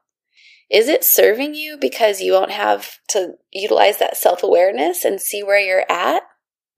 Is 0.71 0.89
it 0.89 1.05
serving 1.05 1.55
you 1.55 1.79
because 1.81 2.21
you 2.21 2.33
won't 2.33 2.51
have 2.51 2.99
to 3.11 3.35
utilize 3.53 3.99
that 3.99 4.17
self 4.17 4.43
awareness 4.43 5.05
and 5.05 5.21
see 5.21 5.43
where 5.45 5.61
you're 5.61 5.87
at? 5.89 6.25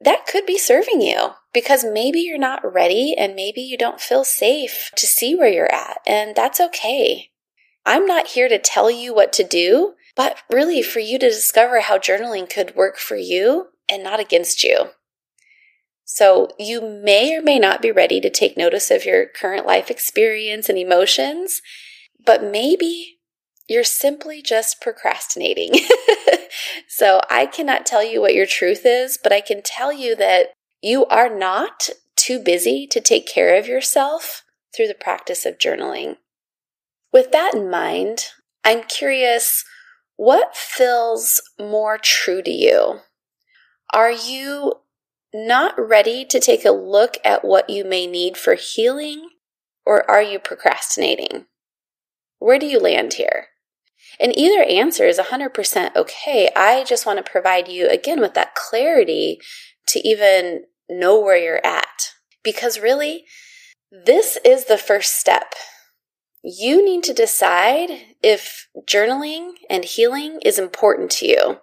That 0.02 0.26
could 0.26 0.44
be 0.44 0.58
serving 0.58 1.00
you 1.00 1.30
because 1.54 1.82
maybe 1.82 2.20
you're 2.20 2.38
not 2.38 2.60
ready 2.62 3.14
and 3.16 3.34
maybe 3.34 3.62
you 3.62 3.78
don't 3.78 4.00
feel 4.00 4.24
safe 4.24 4.90
to 4.96 5.06
see 5.06 5.34
where 5.34 5.48
you're 5.48 5.72
at, 5.72 5.98
and 6.06 6.36
that's 6.36 6.60
okay. 6.60 7.29
I'm 7.84 8.06
not 8.06 8.28
here 8.28 8.48
to 8.48 8.58
tell 8.58 8.90
you 8.90 9.14
what 9.14 9.32
to 9.34 9.44
do, 9.44 9.94
but 10.16 10.38
really 10.50 10.82
for 10.82 11.00
you 11.00 11.18
to 11.18 11.28
discover 11.28 11.80
how 11.80 11.98
journaling 11.98 12.48
could 12.48 12.76
work 12.76 12.98
for 12.98 13.16
you 13.16 13.68
and 13.90 14.02
not 14.02 14.20
against 14.20 14.62
you. 14.62 14.90
So, 16.04 16.48
you 16.58 16.80
may 16.80 17.36
or 17.36 17.42
may 17.42 17.58
not 17.60 17.80
be 17.80 17.92
ready 17.92 18.20
to 18.20 18.30
take 18.30 18.56
notice 18.56 18.90
of 18.90 19.04
your 19.04 19.26
current 19.26 19.64
life 19.64 19.90
experience 19.90 20.68
and 20.68 20.76
emotions, 20.76 21.62
but 22.24 22.42
maybe 22.42 23.20
you're 23.68 23.84
simply 23.84 24.42
just 24.42 24.80
procrastinating. 24.80 25.72
so 26.88 27.20
I 27.30 27.46
cannot 27.46 27.86
tell 27.86 28.02
you 28.02 28.20
what 28.20 28.34
your 28.34 28.46
truth 28.46 28.82
is, 28.84 29.18
but 29.22 29.32
I 29.32 29.40
can 29.40 29.62
tell 29.62 29.92
you 29.92 30.16
that 30.16 30.48
you 30.82 31.06
are 31.06 31.32
not 31.32 31.88
too 32.16 32.40
busy 32.40 32.88
to 32.88 33.00
take 33.00 33.28
care 33.28 33.56
of 33.56 33.68
yourself 33.68 34.42
through 34.74 34.88
the 34.88 34.94
practice 34.94 35.46
of 35.46 35.58
journaling. 35.58 36.16
With 37.12 37.32
that 37.32 37.54
in 37.54 37.70
mind, 37.70 38.26
I'm 38.64 38.84
curious 38.84 39.64
what 40.16 40.54
feels 40.56 41.40
more 41.58 41.98
true 41.98 42.42
to 42.42 42.50
you? 42.50 43.00
Are 43.92 44.12
you 44.12 44.74
not 45.32 45.74
ready 45.78 46.24
to 46.24 46.40
take 46.40 46.64
a 46.64 46.70
look 46.70 47.16
at 47.24 47.44
what 47.44 47.70
you 47.70 47.84
may 47.84 48.06
need 48.06 48.36
for 48.36 48.54
healing, 48.54 49.30
or 49.86 50.08
are 50.10 50.22
you 50.22 50.38
procrastinating? 50.38 51.46
Where 52.38 52.58
do 52.58 52.66
you 52.66 52.78
land 52.78 53.14
here? 53.14 53.46
And 54.18 54.36
either 54.36 54.62
answer 54.62 55.06
is 55.06 55.18
100% 55.18 55.96
okay. 55.96 56.50
I 56.54 56.84
just 56.84 57.06
want 57.06 57.24
to 57.24 57.30
provide 57.30 57.68
you, 57.68 57.88
again, 57.88 58.20
with 58.20 58.34
that 58.34 58.54
clarity 58.54 59.38
to 59.88 60.06
even 60.06 60.64
know 60.88 61.20
where 61.20 61.36
you're 61.36 61.64
at. 61.64 62.12
Because 62.42 62.78
really, 62.78 63.24
this 63.90 64.38
is 64.44 64.66
the 64.66 64.78
first 64.78 65.18
step. 65.18 65.54
You 66.42 66.84
need 66.84 67.04
to 67.04 67.14
decide 67.14 67.90
if 68.22 68.68
journaling 68.86 69.52
and 69.68 69.84
healing 69.84 70.38
is 70.44 70.58
important 70.58 71.10
to 71.12 71.26
you. 71.26 71.60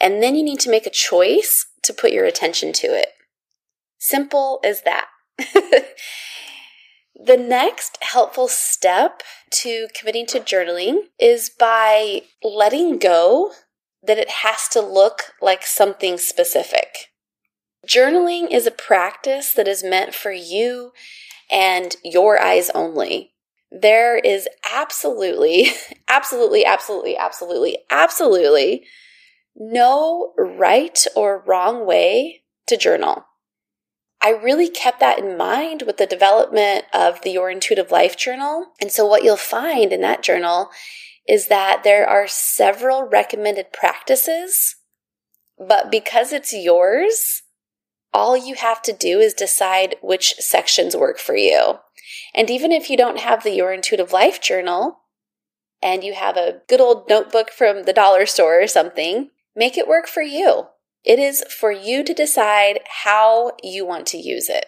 And 0.00 0.22
then 0.22 0.34
you 0.34 0.42
need 0.42 0.60
to 0.60 0.70
make 0.70 0.86
a 0.86 0.90
choice 0.90 1.66
to 1.82 1.92
put 1.92 2.12
your 2.12 2.24
attention 2.24 2.72
to 2.74 2.86
it. 2.88 3.08
Simple 3.98 4.60
as 4.64 4.82
that. 4.82 5.08
The 7.22 7.36
next 7.36 7.98
helpful 8.00 8.48
step 8.48 9.22
to 9.50 9.88
committing 9.94 10.24
to 10.28 10.40
journaling 10.40 11.02
is 11.18 11.50
by 11.50 12.22
letting 12.42 12.98
go 12.98 13.52
that 14.02 14.16
it 14.16 14.30
has 14.30 14.68
to 14.68 14.80
look 14.80 15.34
like 15.42 15.66
something 15.66 16.16
specific. 16.16 17.12
Journaling 17.86 18.50
is 18.50 18.66
a 18.66 18.70
practice 18.70 19.52
that 19.52 19.68
is 19.68 19.84
meant 19.84 20.14
for 20.14 20.32
you 20.32 20.92
and 21.50 21.94
your 22.02 22.40
eyes 22.40 22.70
only. 22.74 23.29
There 23.70 24.16
is 24.18 24.48
absolutely, 24.72 25.68
absolutely, 26.08 26.64
absolutely, 26.64 27.16
absolutely, 27.16 27.78
absolutely 27.90 28.84
no 29.56 30.32
right 30.36 31.06
or 31.16 31.42
wrong 31.46 31.86
way 31.86 32.42
to 32.66 32.76
journal. 32.76 33.26
I 34.22 34.30
really 34.30 34.68
kept 34.68 35.00
that 35.00 35.18
in 35.18 35.36
mind 35.36 35.82
with 35.82 35.96
the 35.96 36.06
development 36.06 36.84
of 36.92 37.22
the 37.22 37.30
Your 37.30 37.50
Intuitive 37.50 37.90
Life 37.90 38.16
Journal. 38.16 38.66
And 38.80 38.92
so, 38.92 39.06
what 39.06 39.24
you'll 39.24 39.36
find 39.36 39.92
in 39.92 40.02
that 40.02 40.22
journal 40.22 40.70
is 41.26 41.48
that 41.48 41.82
there 41.84 42.06
are 42.06 42.26
several 42.26 43.04
recommended 43.04 43.72
practices, 43.72 44.76
but 45.58 45.90
because 45.90 46.32
it's 46.32 46.52
yours, 46.52 47.42
all 48.12 48.36
you 48.36 48.54
have 48.54 48.82
to 48.82 48.92
do 48.92 49.20
is 49.20 49.34
decide 49.34 49.96
which 50.02 50.34
sections 50.34 50.96
work 50.96 51.18
for 51.18 51.36
you. 51.36 51.78
And 52.34 52.50
even 52.50 52.72
if 52.72 52.90
you 52.90 52.96
don't 52.96 53.20
have 53.20 53.42
the 53.42 53.52
Your 53.52 53.72
Intuitive 53.72 54.12
Life 54.12 54.40
Journal 54.40 54.98
and 55.82 56.04
you 56.04 56.14
have 56.14 56.36
a 56.36 56.60
good 56.68 56.80
old 56.80 57.08
notebook 57.08 57.50
from 57.50 57.84
the 57.84 57.92
dollar 57.92 58.26
store 58.26 58.60
or 58.60 58.66
something, 58.66 59.30
make 59.54 59.76
it 59.78 59.88
work 59.88 60.06
for 60.06 60.22
you. 60.22 60.66
It 61.04 61.18
is 61.18 61.44
for 61.48 61.72
you 61.72 62.04
to 62.04 62.12
decide 62.12 62.80
how 63.04 63.52
you 63.62 63.86
want 63.86 64.06
to 64.08 64.18
use 64.18 64.48
it. 64.48 64.66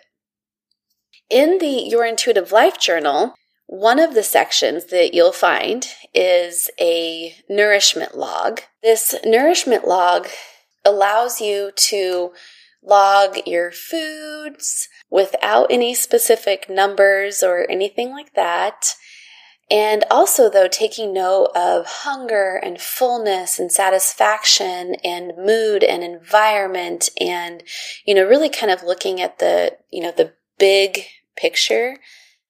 In 1.28 1.58
the 1.58 1.66
Your 1.66 2.04
Intuitive 2.04 2.52
Life 2.52 2.78
Journal, 2.78 3.34
one 3.66 3.98
of 3.98 4.14
the 4.14 4.22
sections 4.22 4.86
that 4.86 5.14
you'll 5.14 5.32
find 5.32 5.86
is 6.14 6.70
a 6.80 7.34
nourishment 7.48 8.16
log. 8.16 8.60
This 8.82 9.14
nourishment 9.24 9.86
log 9.86 10.28
allows 10.84 11.40
you 11.40 11.72
to 11.74 12.32
log 12.82 13.38
your 13.46 13.70
foods 13.70 14.88
without 15.10 15.66
any 15.70 15.94
specific 15.94 16.68
numbers 16.68 17.42
or 17.42 17.70
anything 17.70 18.10
like 18.10 18.34
that. 18.34 18.94
And 19.70 20.04
also, 20.10 20.50
though, 20.50 20.68
taking 20.68 21.14
note 21.14 21.50
of 21.54 21.86
hunger 21.86 22.60
and 22.62 22.80
fullness 22.80 23.58
and 23.58 23.72
satisfaction 23.72 24.96
and 25.02 25.32
mood 25.36 25.82
and 25.82 26.02
environment 26.02 27.08
and, 27.18 27.62
you 28.04 28.14
know, 28.14 28.24
really 28.24 28.50
kind 28.50 28.70
of 28.70 28.82
looking 28.82 29.20
at 29.20 29.38
the, 29.38 29.78
you 29.90 30.02
know, 30.02 30.12
the 30.14 30.34
big 30.58 31.06
picture 31.36 31.96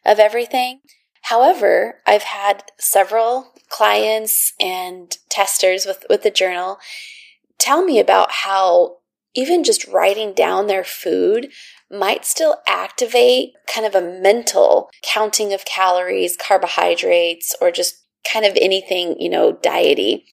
of 0.04 0.18
everything. 0.18 0.80
However, 1.22 2.00
I've 2.06 2.24
had 2.24 2.72
several 2.78 3.52
clients 3.68 4.54
and 4.58 5.16
testers 5.28 5.86
with, 5.86 6.04
with 6.10 6.24
the 6.24 6.30
journal 6.30 6.78
tell 7.58 7.84
me 7.84 8.00
about 8.00 8.32
how 8.32 8.96
even 9.34 9.64
just 9.64 9.86
writing 9.88 10.32
down 10.32 10.66
their 10.66 10.84
food 10.84 11.50
might 11.90 12.24
still 12.24 12.56
activate 12.66 13.52
kind 13.66 13.86
of 13.86 13.94
a 13.94 14.00
mental 14.00 14.90
counting 15.02 15.52
of 15.52 15.64
calories, 15.64 16.36
carbohydrates, 16.36 17.54
or 17.60 17.70
just 17.70 17.96
kind 18.30 18.44
of 18.46 18.56
anything, 18.60 19.16
you 19.20 19.28
know, 19.28 19.52
diety. 19.52 20.26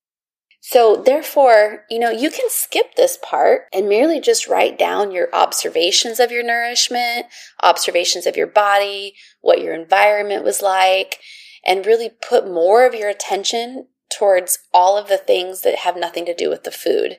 So, 0.62 0.96
therefore, 0.96 1.86
you 1.90 2.00
know, 2.00 2.12
you 2.12 2.30
can 2.30 2.50
skip 2.50 2.96
this 2.96 3.18
part 3.22 3.64
and 3.74 3.90
merely 3.90 4.20
just 4.20 4.48
write 4.48 4.78
down 4.78 5.12
your 5.12 5.34
observations 5.34 6.20
of 6.20 6.32
your 6.32 6.44
nourishment, 6.44 7.28
observations 7.64 8.26
of 8.26 8.36
your 8.36 8.48
body, 8.48 9.16
what 9.42 9.62
your 9.62 9.74
environment 9.74 10.44
was 10.44 10.62
like, 10.62 11.20
and 11.66 11.86
really 11.86 12.10
put 12.10 12.46
more 12.46 12.86
of 12.86 12.94
your 12.94 13.10
attention 13.10 13.88
towards 14.12 14.60
all 14.74 14.98
of 14.98 15.08
the 15.08 15.18
things 15.18 15.62
that 15.62 15.80
have 15.80 15.96
nothing 15.96 16.26
to 16.26 16.36
do 16.36 16.50
with 16.50 16.64
the 16.64 16.72
food. 16.72 17.18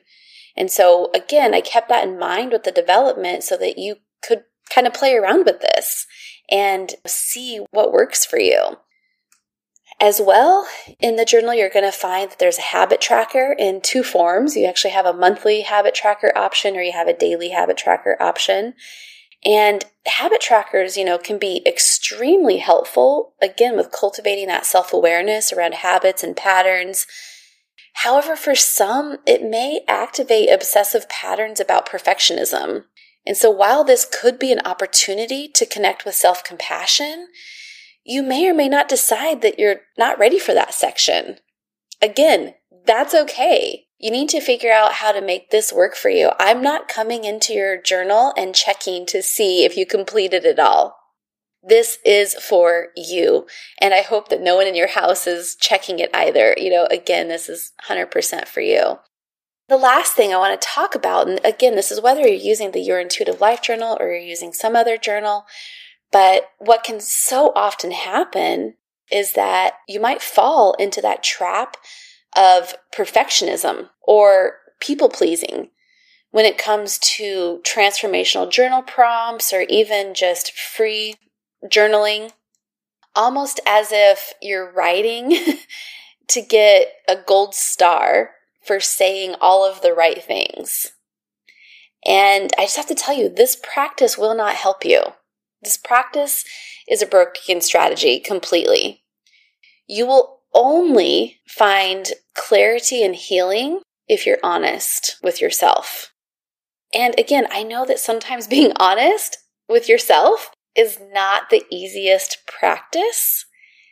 And 0.55 0.69
so, 0.69 1.09
again, 1.13 1.53
I 1.53 1.61
kept 1.61 1.89
that 1.89 2.07
in 2.07 2.19
mind 2.19 2.51
with 2.51 2.63
the 2.63 2.71
development 2.71 3.43
so 3.43 3.57
that 3.57 3.77
you 3.77 3.97
could 4.21 4.43
kind 4.69 4.87
of 4.87 4.93
play 4.93 5.15
around 5.15 5.45
with 5.45 5.61
this 5.61 6.05
and 6.49 6.93
see 7.05 7.65
what 7.71 7.93
works 7.93 8.25
for 8.25 8.39
you. 8.39 8.77
As 9.99 10.19
well, 10.19 10.67
in 10.99 11.15
the 11.15 11.25
journal, 11.25 11.53
you're 11.53 11.69
going 11.69 11.85
to 11.85 11.91
find 11.91 12.31
that 12.31 12.39
there's 12.39 12.57
a 12.57 12.73
habit 12.73 13.01
tracker 13.01 13.55
in 13.57 13.81
two 13.81 14.01
forms. 14.01 14.55
You 14.55 14.65
actually 14.65 14.91
have 14.91 15.05
a 15.05 15.13
monthly 15.13 15.61
habit 15.61 15.93
tracker 15.93 16.31
option 16.35 16.75
or 16.75 16.81
you 16.81 16.91
have 16.91 17.07
a 17.07 17.13
daily 17.13 17.49
habit 17.49 17.77
tracker 17.77 18.17
option. 18.19 18.73
And 19.45 19.85
habit 20.05 20.41
trackers, 20.41 20.97
you 20.97 21.05
know, 21.05 21.17
can 21.17 21.37
be 21.37 21.61
extremely 21.67 22.57
helpful, 22.57 23.33
again, 23.41 23.75
with 23.75 23.91
cultivating 23.91 24.47
that 24.47 24.65
self 24.65 24.91
awareness 24.93 25.53
around 25.53 25.75
habits 25.75 26.23
and 26.23 26.35
patterns. 26.35 27.05
However, 27.93 28.35
for 28.35 28.55
some, 28.55 29.17
it 29.25 29.43
may 29.43 29.81
activate 29.87 30.49
obsessive 30.49 31.09
patterns 31.09 31.59
about 31.59 31.87
perfectionism. 31.87 32.85
And 33.25 33.37
so 33.37 33.51
while 33.51 33.83
this 33.83 34.05
could 34.05 34.39
be 34.39 34.51
an 34.51 34.61
opportunity 34.65 35.47
to 35.49 35.65
connect 35.65 36.05
with 36.05 36.15
self 36.15 36.43
compassion, 36.43 37.27
you 38.03 38.23
may 38.23 38.47
or 38.47 38.53
may 38.53 38.67
not 38.67 38.89
decide 38.89 39.41
that 39.41 39.59
you're 39.59 39.81
not 39.97 40.17
ready 40.17 40.39
for 40.39 40.53
that 40.53 40.73
section. 40.73 41.37
Again, 42.01 42.55
that's 42.85 43.13
okay. 43.13 43.85
You 43.99 44.09
need 44.09 44.29
to 44.29 44.41
figure 44.41 44.71
out 44.71 44.93
how 44.93 45.11
to 45.11 45.21
make 45.21 45.51
this 45.51 45.71
work 45.71 45.95
for 45.95 46.09
you. 46.09 46.31
I'm 46.39 46.63
not 46.63 46.87
coming 46.87 47.23
into 47.23 47.53
your 47.53 47.79
journal 47.79 48.33
and 48.35 48.55
checking 48.55 49.05
to 49.07 49.21
see 49.21 49.63
if 49.63 49.77
you 49.77 49.85
completed 49.85 50.43
it 50.43 50.57
all. 50.57 51.00
This 51.63 51.99
is 52.03 52.33
for 52.33 52.87
you. 52.95 53.45
And 53.79 53.93
I 53.93 54.01
hope 54.01 54.29
that 54.29 54.41
no 54.41 54.55
one 54.55 54.67
in 54.67 54.75
your 54.75 54.89
house 54.89 55.27
is 55.27 55.55
checking 55.55 55.99
it 55.99 56.09
either. 56.13 56.55
You 56.57 56.71
know, 56.71 56.87
again, 56.89 57.27
this 57.27 57.47
is 57.47 57.73
100% 57.87 58.47
for 58.47 58.61
you. 58.61 58.99
The 59.67 59.77
last 59.77 60.13
thing 60.13 60.33
I 60.33 60.37
want 60.37 60.59
to 60.59 60.67
talk 60.67 60.95
about, 60.95 61.29
and 61.29 61.39
again, 61.45 61.75
this 61.75 61.91
is 61.91 62.01
whether 62.01 62.21
you're 62.21 62.29
using 62.29 62.71
the 62.71 62.81
Your 62.81 62.99
Intuitive 62.99 63.39
Life 63.39 63.61
Journal 63.61 63.95
or 63.99 64.07
you're 64.07 64.17
using 64.17 64.51
some 64.51 64.75
other 64.75 64.97
journal, 64.97 65.45
but 66.11 66.49
what 66.57 66.83
can 66.83 66.99
so 66.99 67.53
often 67.55 67.91
happen 67.91 68.75
is 69.09 69.33
that 69.33 69.75
you 69.87 69.99
might 69.99 70.21
fall 70.21 70.73
into 70.73 71.01
that 71.01 71.23
trap 71.23 71.77
of 72.35 72.75
perfectionism 72.93 73.89
or 74.01 74.55
people 74.79 75.09
pleasing 75.09 75.69
when 76.31 76.45
it 76.45 76.57
comes 76.57 76.97
to 76.97 77.61
transformational 77.63 78.49
journal 78.49 78.81
prompts 78.81 79.53
or 79.53 79.61
even 79.69 80.13
just 80.13 80.53
free 80.53 81.15
journaling, 81.65 82.31
almost 83.15 83.59
as 83.65 83.89
if 83.91 84.33
you're 84.41 84.71
writing 84.71 85.37
to 86.27 86.41
get 86.41 86.93
a 87.07 87.15
gold 87.15 87.53
star 87.53 88.31
for 88.63 88.79
saying 88.79 89.35
all 89.41 89.65
of 89.65 89.81
the 89.81 89.93
right 89.93 90.23
things. 90.23 90.91
And 92.05 92.51
I 92.57 92.63
just 92.63 92.77
have 92.77 92.87
to 92.87 92.95
tell 92.95 93.15
you, 93.15 93.29
this 93.29 93.55
practice 93.55 94.17
will 94.17 94.35
not 94.35 94.55
help 94.55 94.83
you. 94.85 95.01
This 95.61 95.77
practice 95.77 96.43
is 96.87 97.01
a 97.01 97.07
broken 97.07 97.61
strategy 97.61 98.19
completely. 98.19 99.03
You 99.87 100.07
will 100.07 100.39
only 100.53 101.39
find 101.47 102.11
clarity 102.33 103.03
and 103.03 103.15
healing 103.15 103.81
if 104.07 104.25
you're 104.25 104.39
honest 104.43 105.17
with 105.21 105.39
yourself. 105.39 106.11
And 106.93 107.13
again, 107.17 107.47
I 107.51 107.63
know 107.63 107.85
that 107.85 107.99
sometimes 107.99 108.47
being 108.47 108.73
honest 108.79 109.37
with 109.69 109.87
yourself 109.87 110.51
is 110.75 110.99
not 111.11 111.49
the 111.49 111.65
easiest 111.69 112.45
practice. 112.47 113.45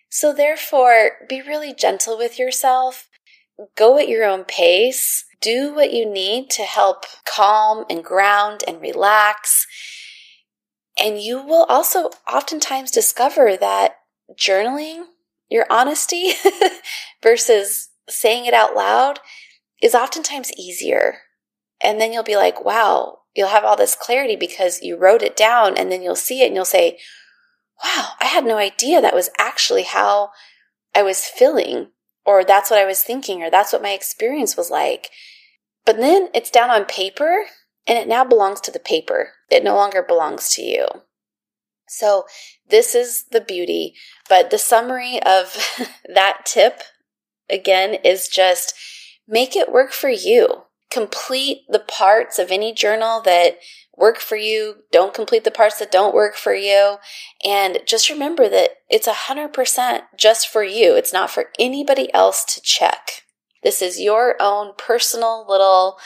So, 0.09 0.33
therefore, 0.33 1.11
be 1.27 1.41
really 1.41 1.73
gentle 1.73 2.17
with 2.17 2.39
yourself. 2.39 3.07
Go 3.75 3.97
at 3.97 4.07
your 4.07 4.25
own 4.25 4.43
pace. 4.43 5.25
Do 5.41 5.73
what 5.73 5.93
you 5.93 6.09
need 6.09 6.49
to 6.51 6.63
help 6.63 7.05
calm 7.25 7.85
and 7.89 8.03
ground 8.03 8.63
and 8.67 8.81
relax. 8.81 9.67
And 11.01 11.21
you 11.21 11.41
will 11.41 11.65
also 11.65 12.09
oftentimes 12.31 12.91
discover 12.91 13.55
that 13.57 13.95
journaling, 14.37 15.05
your 15.49 15.65
honesty 15.69 16.31
versus 17.23 17.89
saying 18.09 18.45
it 18.45 18.53
out 18.53 18.75
loud 18.75 19.19
is 19.81 19.95
oftentimes 19.95 20.51
easier. 20.57 21.19
And 21.81 22.01
then 22.01 22.11
you'll 22.11 22.23
be 22.23 22.35
like, 22.35 22.65
wow, 22.65 23.19
you'll 23.39 23.47
have 23.47 23.63
all 23.63 23.77
this 23.77 23.95
clarity 23.95 24.35
because 24.35 24.81
you 24.81 24.97
wrote 24.97 25.21
it 25.21 25.37
down 25.37 25.77
and 25.77 25.89
then 25.89 26.01
you'll 26.01 26.13
see 26.13 26.41
it 26.43 26.47
and 26.47 26.55
you'll 26.55 26.65
say, 26.65 26.99
wow, 27.81 28.09
I 28.19 28.25
had 28.25 28.43
no 28.43 28.57
idea 28.57 28.99
that 28.99 29.15
was 29.15 29.29
actually 29.39 29.83
how 29.83 30.31
I 30.93 31.03
was 31.03 31.25
feeling, 31.25 31.91
or 32.25 32.43
that's 32.43 32.69
what 32.69 32.79
I 32.79 32.85
was 32.85 33.01
thinking, 33.01 33.41
or 33.41 33.49
that's 33.49 33.71
what 33.71 33.81
my 33.81 33.91
experience 33.91 34.57
was 34.57 34.69
like. 34.69 35.09
But 35.85 35.99
then 35.99 36.27
it's 36.33 36.51
down 36.51 36.69
on 36.69 36.83
paper 36.83 37.45
and 37.87 37.97
it 37.97 38.09
now 38.09 38.25
belongs 38.25 38.59
to 38.61 38.71
the 38.71 38.79
paper. 38.79 39.29
It 39.49 39.63
no 39.63 39.73
longer 39.73 40.03
belongs 40.05 40.53
to 40.55 40.61
you. 40.61 40.85
So, 41.87 42.25
this 42.67 42.93
is 42.93 43.23
the 43.31 43.41
beauty. 43.41 43.95
But 44.27 44.49
the 44.49 44.57
summary 44.57 45.17
of 45.23 45.55
that 46.13 46.41
tip, 46.45 46.81
again, 47.49 47.93
is 48.03 48.27
just 48.27 48.73
make 49.29 49.55
it 49.55 49.71
work 49.71 49.93
for 49.93 50.09
you. 50.09 50.65
Complete 50.89 51.61
the 51.69 51.79
parts 51.79 52.39
of 52.39 52.51
any 52.51 52.73
journal 52.73 53.21
that 53.21 53.59
work 53.95 54.19
for 54.19 54.37
you. 54.37 54.77
Don't 54.91 55.13
complete 55.13 55.43
the 55.43 55.51
parts 55.51 55.77
that 55.79 55.91
don't 55.91 56.15
work 56.15 56.35
for 56.35 56.53
you. 56.53 56.97
And 57.45 57.79
just 57.85 58.09
remember 58.09 58.49
that 58.49 58.71
it's 58.89 59.07
100% 59.07 60.01
just 60.17 60.47
for 60.47 60.63
you. 60.63 60.95
It's 60.95 61.13
not 61.13 61.29
for 61.29 61.49
anybody 61.59 62.11
else 62.13 62.43
to 62.45 62.61
check. 62.61 63.23
This 63.61 63.81
is 63.81 63.99
your 63.99 64.35
own 64.39 64.73
personal 64.77 65.45
little 65.47 65.99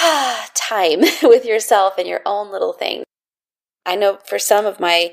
time 0.54 1.00
with 1.22 1.44
yourself 1.44 1.94
and 1.98 2.06
your 2.06 2.22
own 2.24 2.50
little 2.52 2.72
thing. 2.72 3.02
I 3.84 3.96
know 3.96 4.18
for 4.24 4.38
some 4.38 4.66
of 4.66 4.78
my 4.78 5.12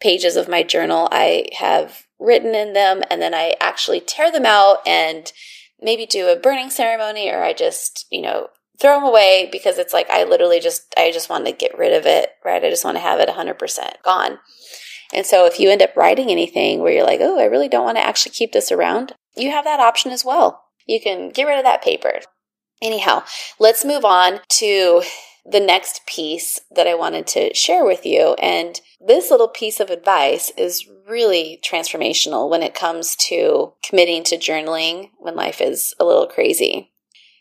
pages 0.00 0.36
of 0.36 0.48
my 0.48 0.62
journal, 0.62 1.08
I 1.12 1.46
have 1.58 2.06
written 2.18 2.54
in 2.54 2.72
them 2.72 3.02
and 3.10 3.20
then 3.20 3.34
I 3.34 3.54
actually 3.60 4.00
tear 4.00 4.32
them 4.32 4.46
out 4.46 4.78
and 4.86 5.30
maybe 5.80 6.06
do 6.06 6.28
a 6.28 6.36
burning 6.36 6.70
ceremony 6.70 7.30
or 7.30 7.42
I 7.42 7.52
just, 7.52 8.06
you 8.10 8.22
know, 8.22 8.48
throw 8.80 8.96
them 8.96 9.04
away 9.04 9.48
because 9.50 9.78
it's 9.78 9.92
like 9.92 10.08
I 10.10 10.24
literally 10.24 10.60
just 10.60 10.92
I 10.96 11.10
just 11.12 11.30
want 11.30 11.46
to 11.46 11.52
get 11.52 11.76
rid 11.78 11.92
of 11.92 12.06
it, 12.06 12.30
right? 12.44 12.64
I 12.64 12.70
just 12.70 12.84
want 12.84 12.96
to 12.96 13.02
have 13.02 13.20
it 13.20 13.28
100% 13.28 14.02
gone. 14.04 14.38
And 15.14 15.24
so 15.24 15.46
if 15.46 15.60
you 15.60 15.70
end 15.70 15.82
up 15.82 15.96
writing 15.96 16.30
anything 16.30 16.80
where 16.80 16.92
you're 16.92 17.06
like, 17.06 17.20
"Oh, 17.20 17.38
I 17.38 17.44
really 17.44 17.68
don't 17.68 17.84
want 17.84 17.96
to 17.96 18.04
actually 18.04 18.32
keep 18.32 18.52
this 18.52 18.72
around," 18.72 19.14
you 19.36 19.50
have 19.50 19.64
that 19.64 19.80
option 19.80 20.10
as 20.10 20.24
well. 20.24 20.64
You 20.86 21.00
can 21.00 21.30
get 21.30 21.46
rid 21.46 21.58
of 21.58 21.64
that 21.64 21.82
paper. 21.82 22.20
Anyhow, 22.82 23.22
let's 23.58 23.84
move 23.84 24.04
on 24.04 24.40
to 24.48 25.02
the 25.48 25.60
next 25.60 26.06
piece 26.06 26.60
that 26.74 26.86
I 26.86 26.94
wanted 26.94 27.26
to 27.28 27.54
share 27.54 27.84
with 27.84 28.04
you. 28.04 28.34
And 28.34 28.80
this 29.00 29.30
little 29.30 29.48
piece 29.48 29.78
of 29.78 29.90
advice 29.90 30.50
is 30.56 30.88
really 31.08 31.60
transformational 31.64 32.50
when 32.50 32.62
it 32.62 32.74
comes 32.74 33.14
to 33.16 33.72
committing 33.84 34.24
to 34.24 34.36
journaling 34.36 35.10
when 35.18 35.36
life 35.36 35.60
is 35.60 35.94
a 36.00 36.04
little 36.04 36.26
crazy. 36.26 36.92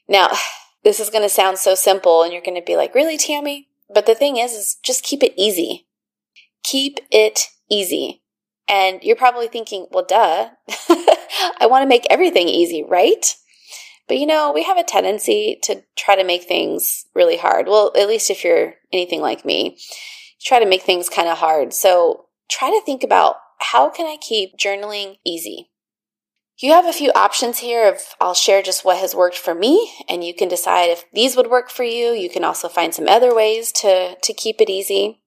Now, 0.07 0.29
this 0.83 0.99
is 0.99 1.09
going 1.09 1.23
to 1.23 1.29
sound 1.29 1.57
so 1.57 1.73
simple 1.73 2.21
and 2.21 2.31
you're 2.31 2.43
going 2.43 2.59
to 2.59 2.65
be 2.65 2.77
like, 2.77 2.93
really, 2.93 3.17
Tammy? 3.17 3.69
But 3.91 4.05
the 4.05 4.15
thing 4.15 4.37
is, 4.37 4.53
is 4.53 4.77
just 4.83 5.03
keep 5.03 5.23
it 5.23 5.33
easy. 5.35 5.87
Keep 6.63 6.99
it 7.11 7.47
easy. 7.69 8.21
And 8.67 9.03
you're 9.03 9.15
probably 9.15 9.47
thinking, 9.47 9.87
well, 9.91 10.05
duh. 10.07 10.49
I 11.59 11.67
want 11.67 11.83
to 11.83 11.89
make 11.89 12.05
everything 12.09 12.47
easy, 12.47 12.83
right? 12.83 13.35
But 14.07 14.17
you 14.17 14.25
know, 14.25 14.51
we 14.51 14.63
have 14.63 14.77
a 14.77 14.83
tendency 14.83 15.59
to 15.63 15.83
try 15.95 16.15
to 16.15 16.23
make 16.23 16.43
things 16.43 17.05
really 17.15 17.37
hard. 17.37 17.67
Well, 17.67 17.91
at 17.97 18.07
least 18.07 18.29
if 18.29 18.43
you're 18.43 18.75
anything 18.93 19.21
like 19.21 19.45
me, 19.45 19.77
try 20.41 20.59
to 20.59 20.65
make 20.65 20.83
things 20.83 21.09
kind 21.09 21.27
of 21.27 21.39
hard. 21.39 21.73
So 21.73 22.25
try 22.49 22.69
to 22.69 22.81
think 22.85 23.03
about 23.03 23.37
how 23.59 23.89
can 23.89 24.05
I 24.05 24.17
keep 24.17 24.57
journaling 24.57 25.17
easy? 25.25 25.71
You 26.57 26.71
have 26.71 26.85
a 26.85 26.93
few 26.93 27.11
options 27.13 27.59
here 27.59 27.87
of 27.91 27.99
I'll 28.21 28.33
share 28.33 28.61
just 28.61 28.85
what 28.85 28.97
has 28.97 29.13
worked 29.13 29.37
for 29.37 29.53
me 29.53 29.91
and 30.07 30.23
you 30.23 30.33
can 30.33 30.47
decide 30.47 30.89
if 30.89 31.03
these 31.11 31.35
would 31.35 31.49
work 31.49 31.69
for 31.69 31.83
you. 31.83 32.11
You 32.11 32.29
can 32.29 32.45
also 32.45 32.69
find 32.69 32.93
some 32.93 33.09
other 33.09 33.35
ways 33.35 33.71
to 33.73 34.15
to 34.15 34.33
keep 34.33 34.61
it 34.61 34.69
easy. 34.69 35.21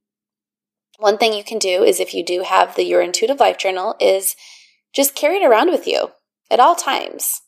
One 0.98 1.18
thing 1.18 1.34
you 1.34 1.44
can 1.44 1.58
do 1.58 1.84
is 1.84 2.00
if 2.00 2.14
you 2.14 2.24
do 2.24 2.42
have 2.42 2.74
the 2.74 2.84
Your 2.84 3.02
Intuitive 3.02 3.40
Life 3.40 3.58
Journal 3.58 3.94
is 4.00 4.36
just 4.94 5.14
carry 5.14 5.36
it 5.36 5.46
around 5.46 5.70
with 5.70 5.86
you 5.86 6.12
at 6.50 6.60
all 6.60 6.74
times. 6.74 7.42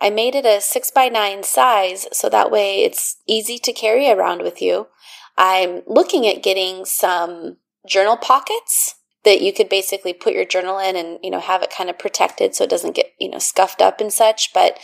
I 0.00 0.10
made 0.10 0.34
it 0.34 0.46
a 0.46 0.60
6 0.60 0.90
by 0.92 1.08
9 1.08 1.42
size 1.42 2.06
so 2.12 2.28
that 2.28 2.50
way 2.50 2.82
it's 2.82 3.16
easy 3.26 3.58
to 3.58 3.72
carry 3.72 4.10
around 4.10 4.42
with 4.42 4.62
you. 4.62 4.88
I'm 5.36 5.82
looking 5.86 6.26
at 6.26 6.42
getting 6.42 6.84
some 6.84 7.56
journal 7.86 8.16
pockets 8.16 8.96
that 9.24 9.42
you 9.42 9.52
could 9.52 9.68
basically 9.68 10.12
put 10.12 10.34
your 10.34 10.44
journal 10.44 10.78
in 10.78 10.96
and 10.96 11.18
you 11.22 11.30
know 11.30 11.40
have 11.40 11.62
it 11.62 11.74
kind 11.74 11.90
of 11.90 11.98
protected 11.98 12.54
so 12.54 12.64
it 12.64 12.70
doesn't 12.70 12.94
get 12.94 13.12
you 13.18 13.30
know 13.30 13.38
scuffed 13.38 13.82
up 13.82 14.00
and 14.00 14.12
such 14.12 14.52
but 14.52 14.78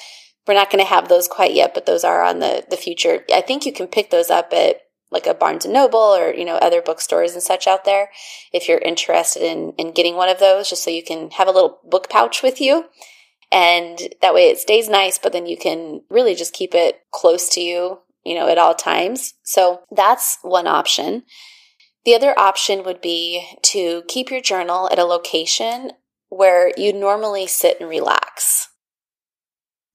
we're 0.46 0.54
not 0.54 0.70
going 0.70 0.82
to 0.82 0.88
have 0.88 1.08
those 1.08 1.28
quite 1.28 1.54
yet 1.54 1.74
but 1.74 1.86
those 1.86 2.04
are 2.04 2.22
on 2.22 2.38
the 2.38 2.64
the 2.70 2.76
future 2.76 3.24
i 3.32 3.40
think 3.40 3.64
you 3.64 3.72
can 3.72 3.86
pick 3.86 4.10
those 4.10 4.30
up 4.30 4.52
at 4.52 4.80
like 5.10 5.26
a 5.26 5.34
barnes 5.34 5.64
and 5.64 5.74
noble 5.74 5.98
or 5.98 6.34
you 6.34 6.44
know 6.44 6.56
other 6.56 6.82
bookstores 6.82 7.32
and 7.32 7.42
such 7.42 7.66
out 7.66 7.84
there 7.84 8.10
if 8.52 8.68
you're 8.68 8.78
interested 8.78 9.42
in 9.42 9.72
in 9.78 9.92
getting 9.92 10.16
one 10.16 10.28
of 10.28 10.38
those 10.38 10.68
just 10.68 10.84
so 10.84 10.90
you 10.90 11.02
can 11.02 11.30
have 11.32 11.48
a 11.48 11.52
little 11.52 11.78
book 11.84 12.08
pouch 12.10 12.42
with 12.42 12.60
you 12.60 12.86
and 13.52 13.98
that 14.22 14.34
way 14.34 14.48
it 14.48 14.58
stays 14.58 14.88
nice, 14.88 15.18
but 15.18 15.32
then 15.32 15.46
you 15.46 15.56
can 15.56 16.02
really 16.10 16.34
just 16.34 16.52
keep 16.52 16.74
it 16.74 17.00
close 17.12 17.48
to 17.50 17.60
you, 17.60 18.00
you 18.24 18.34
know, 18.34 18.48
at 18.48 18.58
all 18.58 18.74
times. 18.74 19.34
So 19.42 19.82
that's 19.90 20.38
one 20.42 20.66
option. 20.66 21.22
The 22.04 22.14
other 22.14 22.38
option 22.38 22.84
would 22.84 23.00
be 23.00 23.48
to 23.62 24.02
keep 24.08 24.30
your 24.30 24.40
journal 24.40 24.88
at 24.90 24.98
a 24.98 25.04
location 25.04 25.92
where 26.28 26.72
you 26.76 26.92
normally 26.92 27.46
sit 27.46 27.80
and 27.80 27.88
relax. 27.88 28.68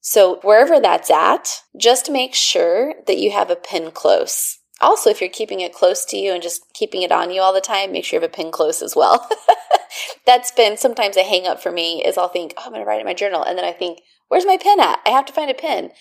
So, 0.04 0.40
wherever 0.42 0.80
that's 0.80 1.12
at, 1.12 1.62
just 1.78 2.10
make 2.10 2.34
sure 2.34 2.96
that 3.06 3.20
you 3.20 3.32
have 3.32 3.52
a 3.52 3.56
pin 3.56 3.92
close. 3.92 4.61
Also, 4.82 5.10
if 5.10 5.22
you're 5.22 5.30
keeping 5.30 5.62
it 5.62 5.74
close 5.74 6.04
to 6.06 6.18
you 6.18 6.34
and 6.34 6.42
just 6.42 6.74
keeping 6.74 7.04
it 7.04 7.12
on 7.12 7.32
you 7.32 7.42
all 7.42 7.54
the 7.54 7.62
time, 7.62 7.92
make 7.92 8.04
sure 8.04 8.18
you 8.18 8.22
have 8.22 8.30
a 8.30 8.34
pin 8.34 8.52
close 8.52 8.82
as 8.82 8.96
well. 8.96 9.30
That's 10.26 10.52
been 10.52 10.78
sometimes 10.78 11.18
a 11.18 11.24
hang 11.24 11.46
up 11.46 11.62
for 11.62 11.72
me 11.72 12.04
is 12.04 12.18
I'll 12.18 12.28
think, 12.28 12.54
oh, 12.58 12.64
I'm 12.66 12.72
going 12.72 12.82
to 12.82 12.88
write 12.88 13.00
in 13.00 13.06
my 13.06 13.14
journal. 13.14 13.44
And 13.44 13.58
then 13.58 13.66
I 13.66 13.72
think, 13.72 14.02
where's 14.28 14.46
my 14.46 14.58
pen 14.58 14.80
at? 14.80 15.00
I 15.06 15.10
have 15.10 15.26
to 15.26 15.34
find 15.34 15.52
a 15.52 15.56
pen. 15.56 15.92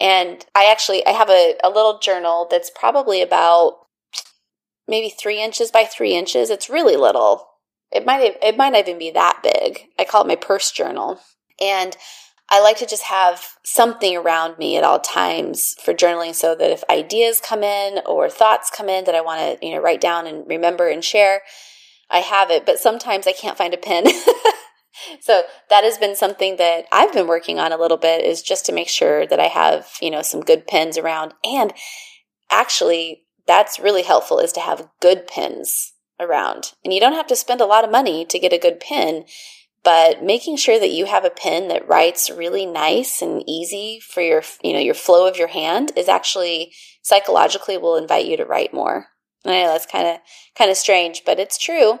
And 0.00 0.44
I 0.54 0.70
actually, 0.70 1.04
I 1.04 1.10
have 1.10 1.28
a, 1.28 1.56
a 1.64 1.68
little 1.68 1.98
journal 1.98 2.46
that's 2.50 2.70
probably 2.70 3.22
about 3.22 3.78
maybe 4.86 5.10
three 5.10 5.42
inches 5.42 5.70
by 5.70 5.84
three 5.84 6.14
inches. 6.14 6.50
It's 6.50 6.70
really 6.70 6.96
little. 6.96 7.48
It 7.90 8.06
might, 8.06 8.36
it 8.42 8.56
might 8.56 8.74
even 8.74 8.98
be 8.98 9.10
that 9.10 9.40
big. 9.42 9.88
I 9.98 10.04
call 10.04 10.22
it 10.22 10.28
my 10.28 10.36
purse 10.36 10.70
journal. 10.70 11.20
And 11.60 11.96
I 12.52 12.60
like 12.60 12.76
to 12.76 12.86
just 12.86 13.04
have 13.04 13.56
something 13.64 14.14
around 14.14 14.58
me 14.58 14.76
at 14.76 14.84
all 14.84 15.00
times 15.00 15.74
for 15.82 15.94
journaling 15.94 16.34
so 16.34 16.54
that 16.54 16.70
if 16.70 16.84
ideas 16.90 17.40
come 17.40 17.62
in 17.62 18.00
or 18.04 18.28
thoughts 18.28 18.68
come 18.68 18.90
in 18.90 19.06
that 19.06 19.14
I 19.14 19.22
want 19.22 19.58
to, 19.58 19.66
you 19.66 19.74
know, 19.74 19.80
write 19.80 20.02
down 20.02 20.26
and 20.26 20.46
remember 20.46 20.86
and 20.86 21.02
share, 21.02 21.40
I 22.10 22.18
have 22.18 22.50
it, 22.50 22.66
but 22.66 22.78
sometimes 22.78 23.26
I 23.26 23.32
can't 23.32 23.56
find 23.56 23.72
a 23.72 23.78
pen. 23.78 24.04
so 25.22 25.44
that 25.70 25.82
has 25.82 25.96
been 25.96 26.14
something 26.14 26.56
that 26.56 26.84
I've 26.92 27.14
been 27.14 27.26
working 27.26 27.58
on 27.58 27.72
a 27.72 27.78
little 27.78 27.96
bit 27.96 28.22
is 28.22 28.42
just 28.42 28.66
to 28.66 28.72
make 28.72 28.88
sure 28.88 29.26
that 29.26 29.40
I 29.40 29.46
have, 29.46 29.88
you 30.02 30.10
know, 30.10 30.20
some 30.20 30.42
good 30.42 30.66
pens 30.66 30.98
around. 30.98 31.32
And 31.42 31.72
actually, 32.50 33.22
that's 33.46 33.80
really 33.80 34.02
helpful 34.02 34.38
is 34.38 34.52
to 34.52 34.60
have 34.60 34.90
good 35.00 35.26
pens 35.26 35.94
around. 36.20 36.72
And 36.84 36.92
you 36.92 37.00
don't 37.00 37.14
have 37.14 37.28
to 37.28 37.36
spend 37.36 37.62
a 37.62 37.66
lot 37.66 37.82
of 37.82 37.90
money 37.90 38.26
to 38.26 38.38
get 38.38 38.52
a 38.52 38.58
good 38.58 38.78
pen 38.78 39.24
but 39.84 40.22
making 40.22 40.56
sure 40.56 40.78
that 40.78 40.92
you 40.92 41.06
have 41.06 41.24
a 41.24 41.30
pen 41.30 41.68
that 41.68 41.88
writes 41.88 42.30
really 42.30 42.66
nice 42.66 43.20
and 43.20 43.42
easy 43.48 44.00
for 44.00 44.20
your 44.20 44.42
you 44.62 44.72
know 44.72 44.78
your 44.78 44.94
flow 44.94 45.26
of 45.28 45.36
your 45.36 45.48
hand 45.48 45.92
is 45.96 46.08
actually 46.08 46.72
psychologically 47.02 47.76
will 47.76 47.96
invite 47.96 48.26
you 48.26 48.36
to 48.36 48.44
write 48.44 48.72
more. 48.72 49.06
I 49.44 49.62
know 49.62 49.68
that's 49.68 49.86
kind 49.86 50.06
of 50.06 50.18
kind 50.56 50.70
of 50.70 50.76
strange 50.76 51.22
but 51.24 51.38
it's 51.38 51.58
true. 51.58 52.00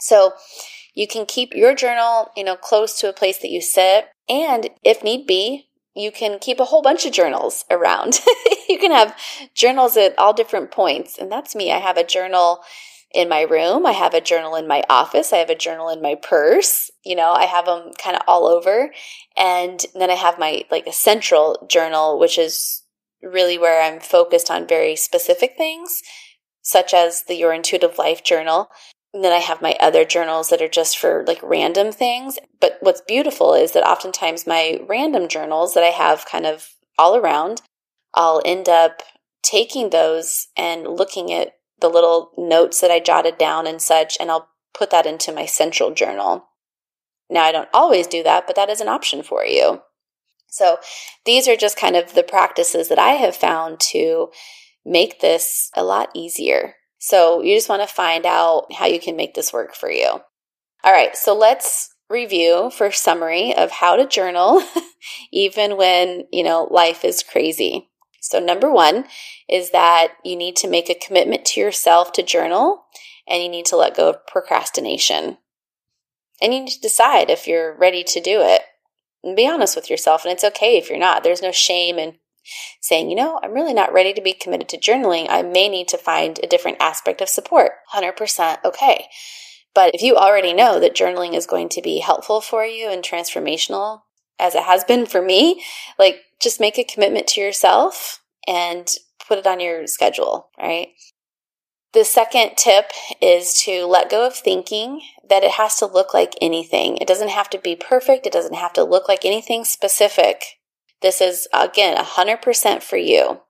So 0.00 0.32
you 0.94 1.06
can 1.08 1.26
keep 1.26 1.54
your 1.54 1.74
journal 1.74 2.30
you 2.36 2.44
know 2.44 2.56
close 2.56 2.98
to 3.00 3.08
a 3.08 3.12
place 3.12 3.38
that 3.38 3.50
you 3.50 3.60
sit 3.60 4.06
and 4.28 4.70
if 4.82 5.02
need 5.02 5.26
be 5.26 5.68
you 5.96 6.10
can 6.10 6.40
keep 6.40 6.58
a 6.58 6.64
whole 6.64 6.82
bunch 6.82 7.06
of 7.06 7.12
journals 7.12 7.64
around. 7.70 8.20
You 8.66 8.78
can 8.78 8.92
have 8.92 9.16
journals 9.54 9.94
at 9.96 10.18
all 10.18 10.32
different 10.32 10.70
points 10.70 11.18
and 11.18 11.30
that's 11.30 11.54
me. 11.54 11.70
I 11.70 11.78
have 11.78 11.98
a 11.98 12.02
journal 12.02 12.60
in 13.14 13.28
my 13.28 13.42
room. 13.42 13.86
I 13.86 13.92
have 13.92 14.12
a 14.12 14.20
journal 14.20 14.56
in 14.56 14.66
my 14.66 14.82
office. 14.90 15.32
I 15.32 15.38
have 15.38 15.50
a 15.50 15.54
journal 15.54 15.88
in 15.88 16.02
my 16.02 16.16
purse. 16.16 16.90
You 17.04 17.14
know, 17.14 17.32
I 17.32 17.44
have 17.44 17.66
them 17.66 17.92
kind 17.96 18.16
of 18.16 18.22
all 18.26 18.46
over. 18.46 18.90
And 19.36 19.84
then 19.94 20.10
I 20.10 20.14
have 20.14 20.38
my 20.38 20.64
like 20.70 20.86
a 20.86 20.92
central 20.92 21.66
journal, 21.70 22.18
which 22.18 22.36
is 22.36 22.82
really 23.22 23.56
where 23.56 23.82
I'm 23.82 24.00
focused 24.00 24.50
on 24.50 24.66
very 24.66 24.96
specific 24.96 25.54
things, 25.56 26.02
such 26.62 26.92
as 26.92 27.22
the 27.22 27.36
Your 27.36 27.52
Intuitive 27.52 27.98
Life 27.98 28.24
journal. 28.24 28.68
And 29.14 29.22
then 29.22 29.32
I 29.32 29.38
have 29.38 29.62
my 29.62 29.76
other 29.78 30.04
journals 30.04 30.50
that 30.50 30.60
are 30.60 30.68
just 30.68 30.98
for 30.98 31.24
like 31.26 31.38
random 31.42 31.92
things. 31.92 32.36
But 32.60 32.78
what's 32.80 33.00
beautiful 33.00 33.54
is 33.54 33.72
that 33.72 33.86
oftentimes 33.86 34.46
my 34.46 34.80
random 34.88 35.28
journals 35.28 35.74
that 35.74 35.84
I 35.84 35.90
have 35.90 36.26
kind 36.26 36.46
of 36.46 36.70
all 36.98 37.16
around, 37.16 37.62
I'll 38.12 38.42
end 38.44 38.68
up 38.68 39.02
taking 39.42 39.90
those 39.90 40.48
and 40.56 40.88
looking 40.88 41.32
at 41.32 41.52
the 41.84 41.90
little 41.90 42.30
notes 42.38 42.80
that 42.80 42.90
I 42.90 42.98
jotted 42.98 43.36
down 43.36 43.66
and 43.66 43.80
such, 43.80 44.16
and 44.18 44.30
I'll 44.30 44.48
put 44.72 44.88
that 44.88 45.04
into 45.04 45.32
my 45.32 45.44
central 45.44 45.90
journal. 45.90 46.46
Now, 47.28 47.42
I 47.42 47.52
don't 47.52 47.68
always 47.74 48.06
do 48.06 48.22
that, 48.22 48.46
but 48.46 48.56
that 48.56 48.70
is 48.70 48.80
an 48.80 48.88
option 48.88 49.22
for 49.22 49.44
you. 49.44 49.82
So, 50.48 50.78
these 51.26 51.46
are 51.46 51.56
just 51.56 51.76
kind 51.76 51.94
of 51.94 52.14
the 52.14 52.22
practices 52.22 52.88
that 52.88 52.98
I 52.98 53.10
have 53.10 53.36
found 53.36 53.80
to 53.90 54.28
make 54.82 55.20
this 55.20 55.70
a 55.76 55.84
lot 55.84 56.08
easier. 56.14 56.76
So, 56.98 57.42
you 57.42 57.54
just 57.54 57.68
want 57.68 57.82
to 57.82 57.94
find 57.94 58.24
out 58.24 58.72
how 58.72 58.86
you 58.86 58.98
can 58.98 59.14
make 59.14 59.34
this 59.34 59.52
work 59.52 59.74
for 59.74 59.90
you. 59.90 60.06
All 60.84 60.92
right, 60.92 61.14
so 61.14 61.36
let's 61.36 61.90
review 62.08 62.70
for 62.70 62.90
summary 62.90 63.54
of 63.54 63.70
how 63.70 63.96
to 63.96 64.06
journal 64.06 64.62
even 65.32 65.76
when, 65.76 66.24
you 66.32 66.42
know, 66.42 66.66
life 66.70 67.04
is 67.04 67.22
crazy. 67.22 67.90
So, 68.24 68.38
number 68.38 68.72
one 68.72 69.04
is 69.50 69.70
that 69.72 70.14
you 70.24 70.34
need 70.34 70.56
to 70.56 70.68
make 70.68 70.88
a 70.88 70.94
commitment 70.94 71.44
to 71.44 71.60
yourself 71.60 72.10
to 72.14 72.22
journal 72.22 72.86
and 73.28 73.42
you 73.42 73.50
need 73.50 73.66
to 73.66 73.76
let 73.76 73.96
go 73.96 74.08
of 74.08 74.26
procrastination. 74.26 75.36
And 76.40 76.54
you 76.54 76.60
need 76.60 76.70
to 76.70 76.80
decide 76.80 77.28
if 77.28 77.46
you're 77.46 77.76
ready 77.76 78.02
to 78.02 78.20
do 78.22 78.40
it 78.40 78.62
and 79.22 79.36
be 79.36 79.46
honest 79.46 79.76
with 79.76 79.90
yourself. 79.90 80.24
And 80.24 80.32
it's 80.32 80.42
okay 80.42 80.78
if 80.78 80.88
you're 80.88 80.98
not. 80.98 81.22
There's 81.22 81.42
no 81.42 81.52
shame 81.52 81.98
in 81.98 82.14
saying, 82.80 83.10
you 83.10 83.16
know, 83.16 83.38
I'm 83.42 83.52
really 83.52 83.74
not 83.74 83.92
ready 83.92 84.14
to 84.14 84.22
be 84.22 84.32
committed 84.32 84.70
to 84.70 84.78
journaling. 84.78 85.26
I 85.28 85.42
may 85.42 85.68
need 85.68 85.88
to 85.88 85.98
find 85.98 86.40
a 86.42 86.46
different 86.46 86.78
aspect 86.80 87.20
of 87.20 87.28
support. 87.28 87.72
100% 87.94 88.64
okay. 88.64 89.06
But 89.74 89.94
if 89.94 90.00
you 90.00 90.16
already 90.16 90.54
know 90.54 90.80
that 90.80 90.96
journaling 90.96 91.34
is 91.34 91.44
going 91.44 91.68
to 91.70 91.82
be 91.82 91.98
helpful 91.98 92.40
for 92.40 92.64
you 92.64 92.90
and 92.90 93.04
transformational, 93.04 94.03
as 94.38 94.54
it 94.54 94.64
has 94.64 94.84
been 94.84 95.06
for 95.06 95.22
me, 95.22 95.62
like 95.98 96.16
just 96.40 96.60
make 96.60 96.78
a 96.78 96.84
commitment 96.84 97.26
to 97.28 97.40
yourself 97.40 98.22
and 98.46 98.88
put 99.26 99.38
it 99.38 99.46
on 99.46 99.60
your 99.60 99.86
schedule, 99.86 100.48
right? 100.58 100.88
The 101.92 102.04
second 102.04 102.56
tip 102.56 102.90
is 103.22 103.60
to 103.62 103.86
let 103.86 104.10
go 104.10 104.26
of 104.26 104.34
thinking 104.34 105.00
that 105.28 105.44
it 105.44 105.52
has 105.52 105.76
to 105.76 105.86
look 105.86 106.12
like 106.12 106.34
anything. 106.42 106.96
It 106.96 107.06
doesn't 107.06 107.30
have 107.30 107.48
to 107.50 107.58
be 107.58 107.76
perfect. 107.76 108.26
It 108.26 108.32
doesn't 108.32 108.56
have 108.56 108.72
to 108.72 108.82
look 108.82 109.08
like 109.08 109.24
anything 109.24 109.64
specific. 109.64 110.42
This 111.02 111.20
is, 111.20 111.46
again, 111.52 111.96
100% 111.96 112.82
for 112.82 112.96
you. 112.96 113.42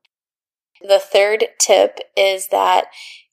The 0.87 0.99
third 0.99 1.47
tip 1.59 2.01
is 2.17 2.49
that 2.49 2.89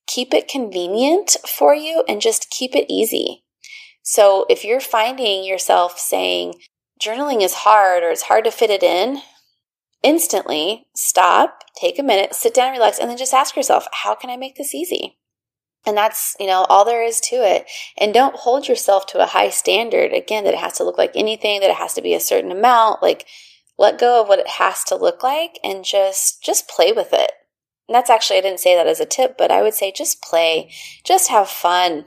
keep 0.08 0.34
it 0.34 0.48
convenient 0.48 1.36
for 1.46 1.76
you 1.76 2.06
and 2.08 2.22
just 2.22 2.50
keep 2.50 2.74
it 2.74 2.86
easy. 2.88 3.44
So 4.04 4.46
if 4.50 4.64
you're 4.64 4.80
finding 4.80 5.44
yourself 5.44 6.00
saying, 6.00 6.54
journaling 7.02 7.42
is 7.42 7.54
hard 7.54 8.04
or 8.04 8.10
it's 8.10 8.24
hard 8.24 8.46
to 8.46 8.52
fit 8.52 8.70
it 8.70 8.84
in, 8.84 9.22
instantly 10.04 10.88
stop, 10.96 11.64
take 11.76 11.98
a 12.00 12.04
minute, 12.04 12.36
sit 12.36 12.54
down, 12.54 12.72
relax, 12.72 13.00
and 13.00 13.10
then 13.10 13.18
just 13.18 13.34
ask 13.34 13.56
yourself, 13.56 13.88
how 14.04 14.16
can 14.16 14.30
I 14.30 14.38
make 14.38 14.56
this 14.56 14.76
easy? 14.76 15.18
And 15.86 15.98
that's, 15.98 16.36
you 16.40 16.46
know, 16.46 16.66
all 16.70 16.86
there 16.86 17.04
is 17.04 17.20
to 17.22 17.38
it. 17.38 17.66
And 17.98 18.14
don't 18.14 18.36
hold 18.36 18.68
yourself 18.68 19.08
to 19.08 19.24
a 19.24 19.26
high 19.26 19.50
standard. 19.50 20.14
Again, 20.14 20.44
that 20.44 20.54
it 20.54 20.60
has 20.60 20.74
to 20.74 20.84
look 20.84 20.98
like 20.98 21.12
anything, 21.16 21.60
that 21.60 21.72
it 21.72 21.78
has 21.78 21.96
to 21.96 22.04
be 22.04 22.14
a 22.14 22.20
certain 22.20 22.52
amount. 22.52 23.02
Like, 23.02 23.26
let 23.80 24.00
go 24.00 24.22
of 24.22 24.28
what 24.28 24.38
it 24.38 24.48
has 24.48 24.84
to 24.86 24.96
look 24.96 25.24
like 25.24 25.58
and 25.64 25.84
just, 25.84 26.44
just 26.44 26.70
play 26.70 26.92
with 26.92 27.14
it. 27.14 27.32
And 27.88 27.96
that's 27.96 28.12
actually, 28.12 28.38
I 28.38 28.42
didn't 28.42 28.60
say 28.60 28.76
that 28.76 28.86
as 28.86 29.00
a 29.00 29.06
tip, 29.06 29.38
but 29.40 29.50
I 29.50 29.64
would 29.64 29.74
say 29.74 29.92
just 29.92 30.22
play, 30.22 30.72
just 31.04 31.30
have 31.30 31.50
fun, 31.50 32.06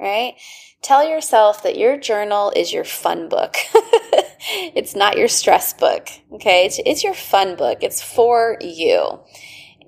right? 0.00 0.34
Tell 0.82 1.06
yourself 1.06 1.62
that 1.62 1.76
your 1.76 1.98
journal 1.98 2.52
is 2.56 2.72
your 2.72 2.84
fun 2.84 3.28
book. 3.28 3.56
it's 4.74 4.96
not 4.96 5.18
your 5.18 5.28
stress 5.28 5.74
book. 5.74 6.08
Okay. 6.32 6.64
It's, 6.66 6.80
it's 6.86 7.04
your 7.04 7.14
fun 7.14 7.54
book. 7.56 7.78
It's 7.82 8.02
for 8.02 8.56
you. 8.60 9.20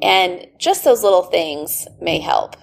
And 0.03 0.46
just 0.59 0.85
those 0.85 1.03
little 1.03 1.22
things 1.22 1.88
may 2.01 2.18
help. 2.18 2.57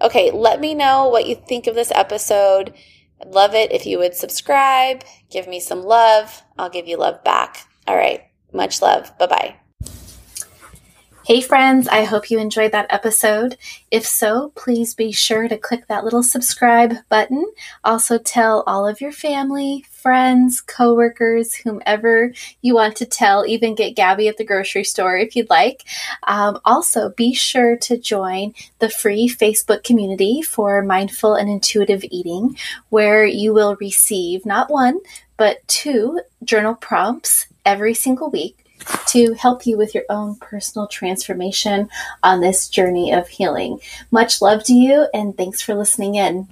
Okay. 0.00 0.30
Let 0.30 0.60
me 0.60 0.74
know 0.74 1.08
what 1.08 1.26
you 1.26 1.34
think 1.34 1.66
of 1.66 1.74
this 1.74 1.92
episode. 1.92 2.72
I'd 3.20 3.28
love 3.28 3.54
it 3.54 3.72
if 3.72 3.84
you 3.84 3.98
would 3.98 4.14
subscribe, 4.14 5.04
give 5.30 5.46
me 5.48 5.60
some 5.60 5.82
love. 5.82 6.42
I'll 6.56 6.70
give 6.70 6.88
you 6.88 6.96
love 6.96 7.22
back. 7.24 7.66
All 7.86 7.96
right. 7.96 8.22
Much 8.52 8.80
love. 8.80 9.16
Bye 9.18 9.26
bye. 9.26 9.67
Hey, 11.28 11.42
friends, 11.42 11.88
I 11.88 12.04
hope 12.04 12.30
you 12.30 12.38
enjoyed 12.38 12.72
that 12.72 12.86
episode. 12.88 13.58
If 13.90 14.06
so, 14.06 14.50
please 14.56 14.94
be 14.94 15.12
sure 15.12 15.46
to 15.46 15.58
click 15.58 15.86
that 15.86 16.02
little 16.02 16.22
subscribe 16.22 16.94
button. 17.10 17.44
Also, 17.84 18.16
tell 18.16 18.64
all 18.66 18.88
of 18.88 19.02
your 19.02 19.12
family, 19.12 19.84
friends, 19.90 20.62
coworkers, 20.62 21.54
whomever 21.54 22.32
you 22.62 22.74
want 22.74 22.96
to 22.96 23.04
tell, 23.04 23.44
even 23.44 23.74
get 23.74 23.94
Gabby 23.94 24.26
at 24.28 24.38
the 24.38 24.44
grocery 24.46 24.84
store 24.84 25.18
if 25.18 25.36
you'd 25.36 25.50
like. 25.50 25.84
Um, 26.26 26.60
also, 26.64 27.10
be 27.10 27.34
sure 27.34 27.76
to 27.76 27.98
join 27.98 28.54
the 28.78 28.88
free 28.88 29.28
Facebook 29.28 29.84
community 29.84 30.40
for 30.40 30.80
mindful 30.80 31.34
and 31.34 31.50
intuitive 31.50 32.06
eating, 32.10 32.56
where 32.88 33.26
you 33.26 33.52
will 33.52 33.76
receive 33.82 34.46
not 34.46 34.70
one, 34.70 35.00
but 35.36 35.58
two 35.68 36.22
journal 36.42 36.74
prompts 36.74 37.48
every 37.66 37.92
single 37.92 38.30
week 38.30 38.64
to 39.08 39.34
help 39.34 39.66
you 39.66 39.76
with 39.76 39.94
your 39.94 40.04
own 40.08 40.36
personal 40.36 40.86
transformation 40.86 41.88
on 42.22 42.40
this 42.40 42.68
journey 42.68 43.12
of 43.12 43.28
healing. 43.28 43.80
Much 44.10 44.42
love 44.42 44.64
to 44.64 44.74
you, 44.74 45.08
and 45.14 45.36
thanks 45.36 45.60
for 45.60 45.74
listening 45.74 46.14
in. 46.14 46.48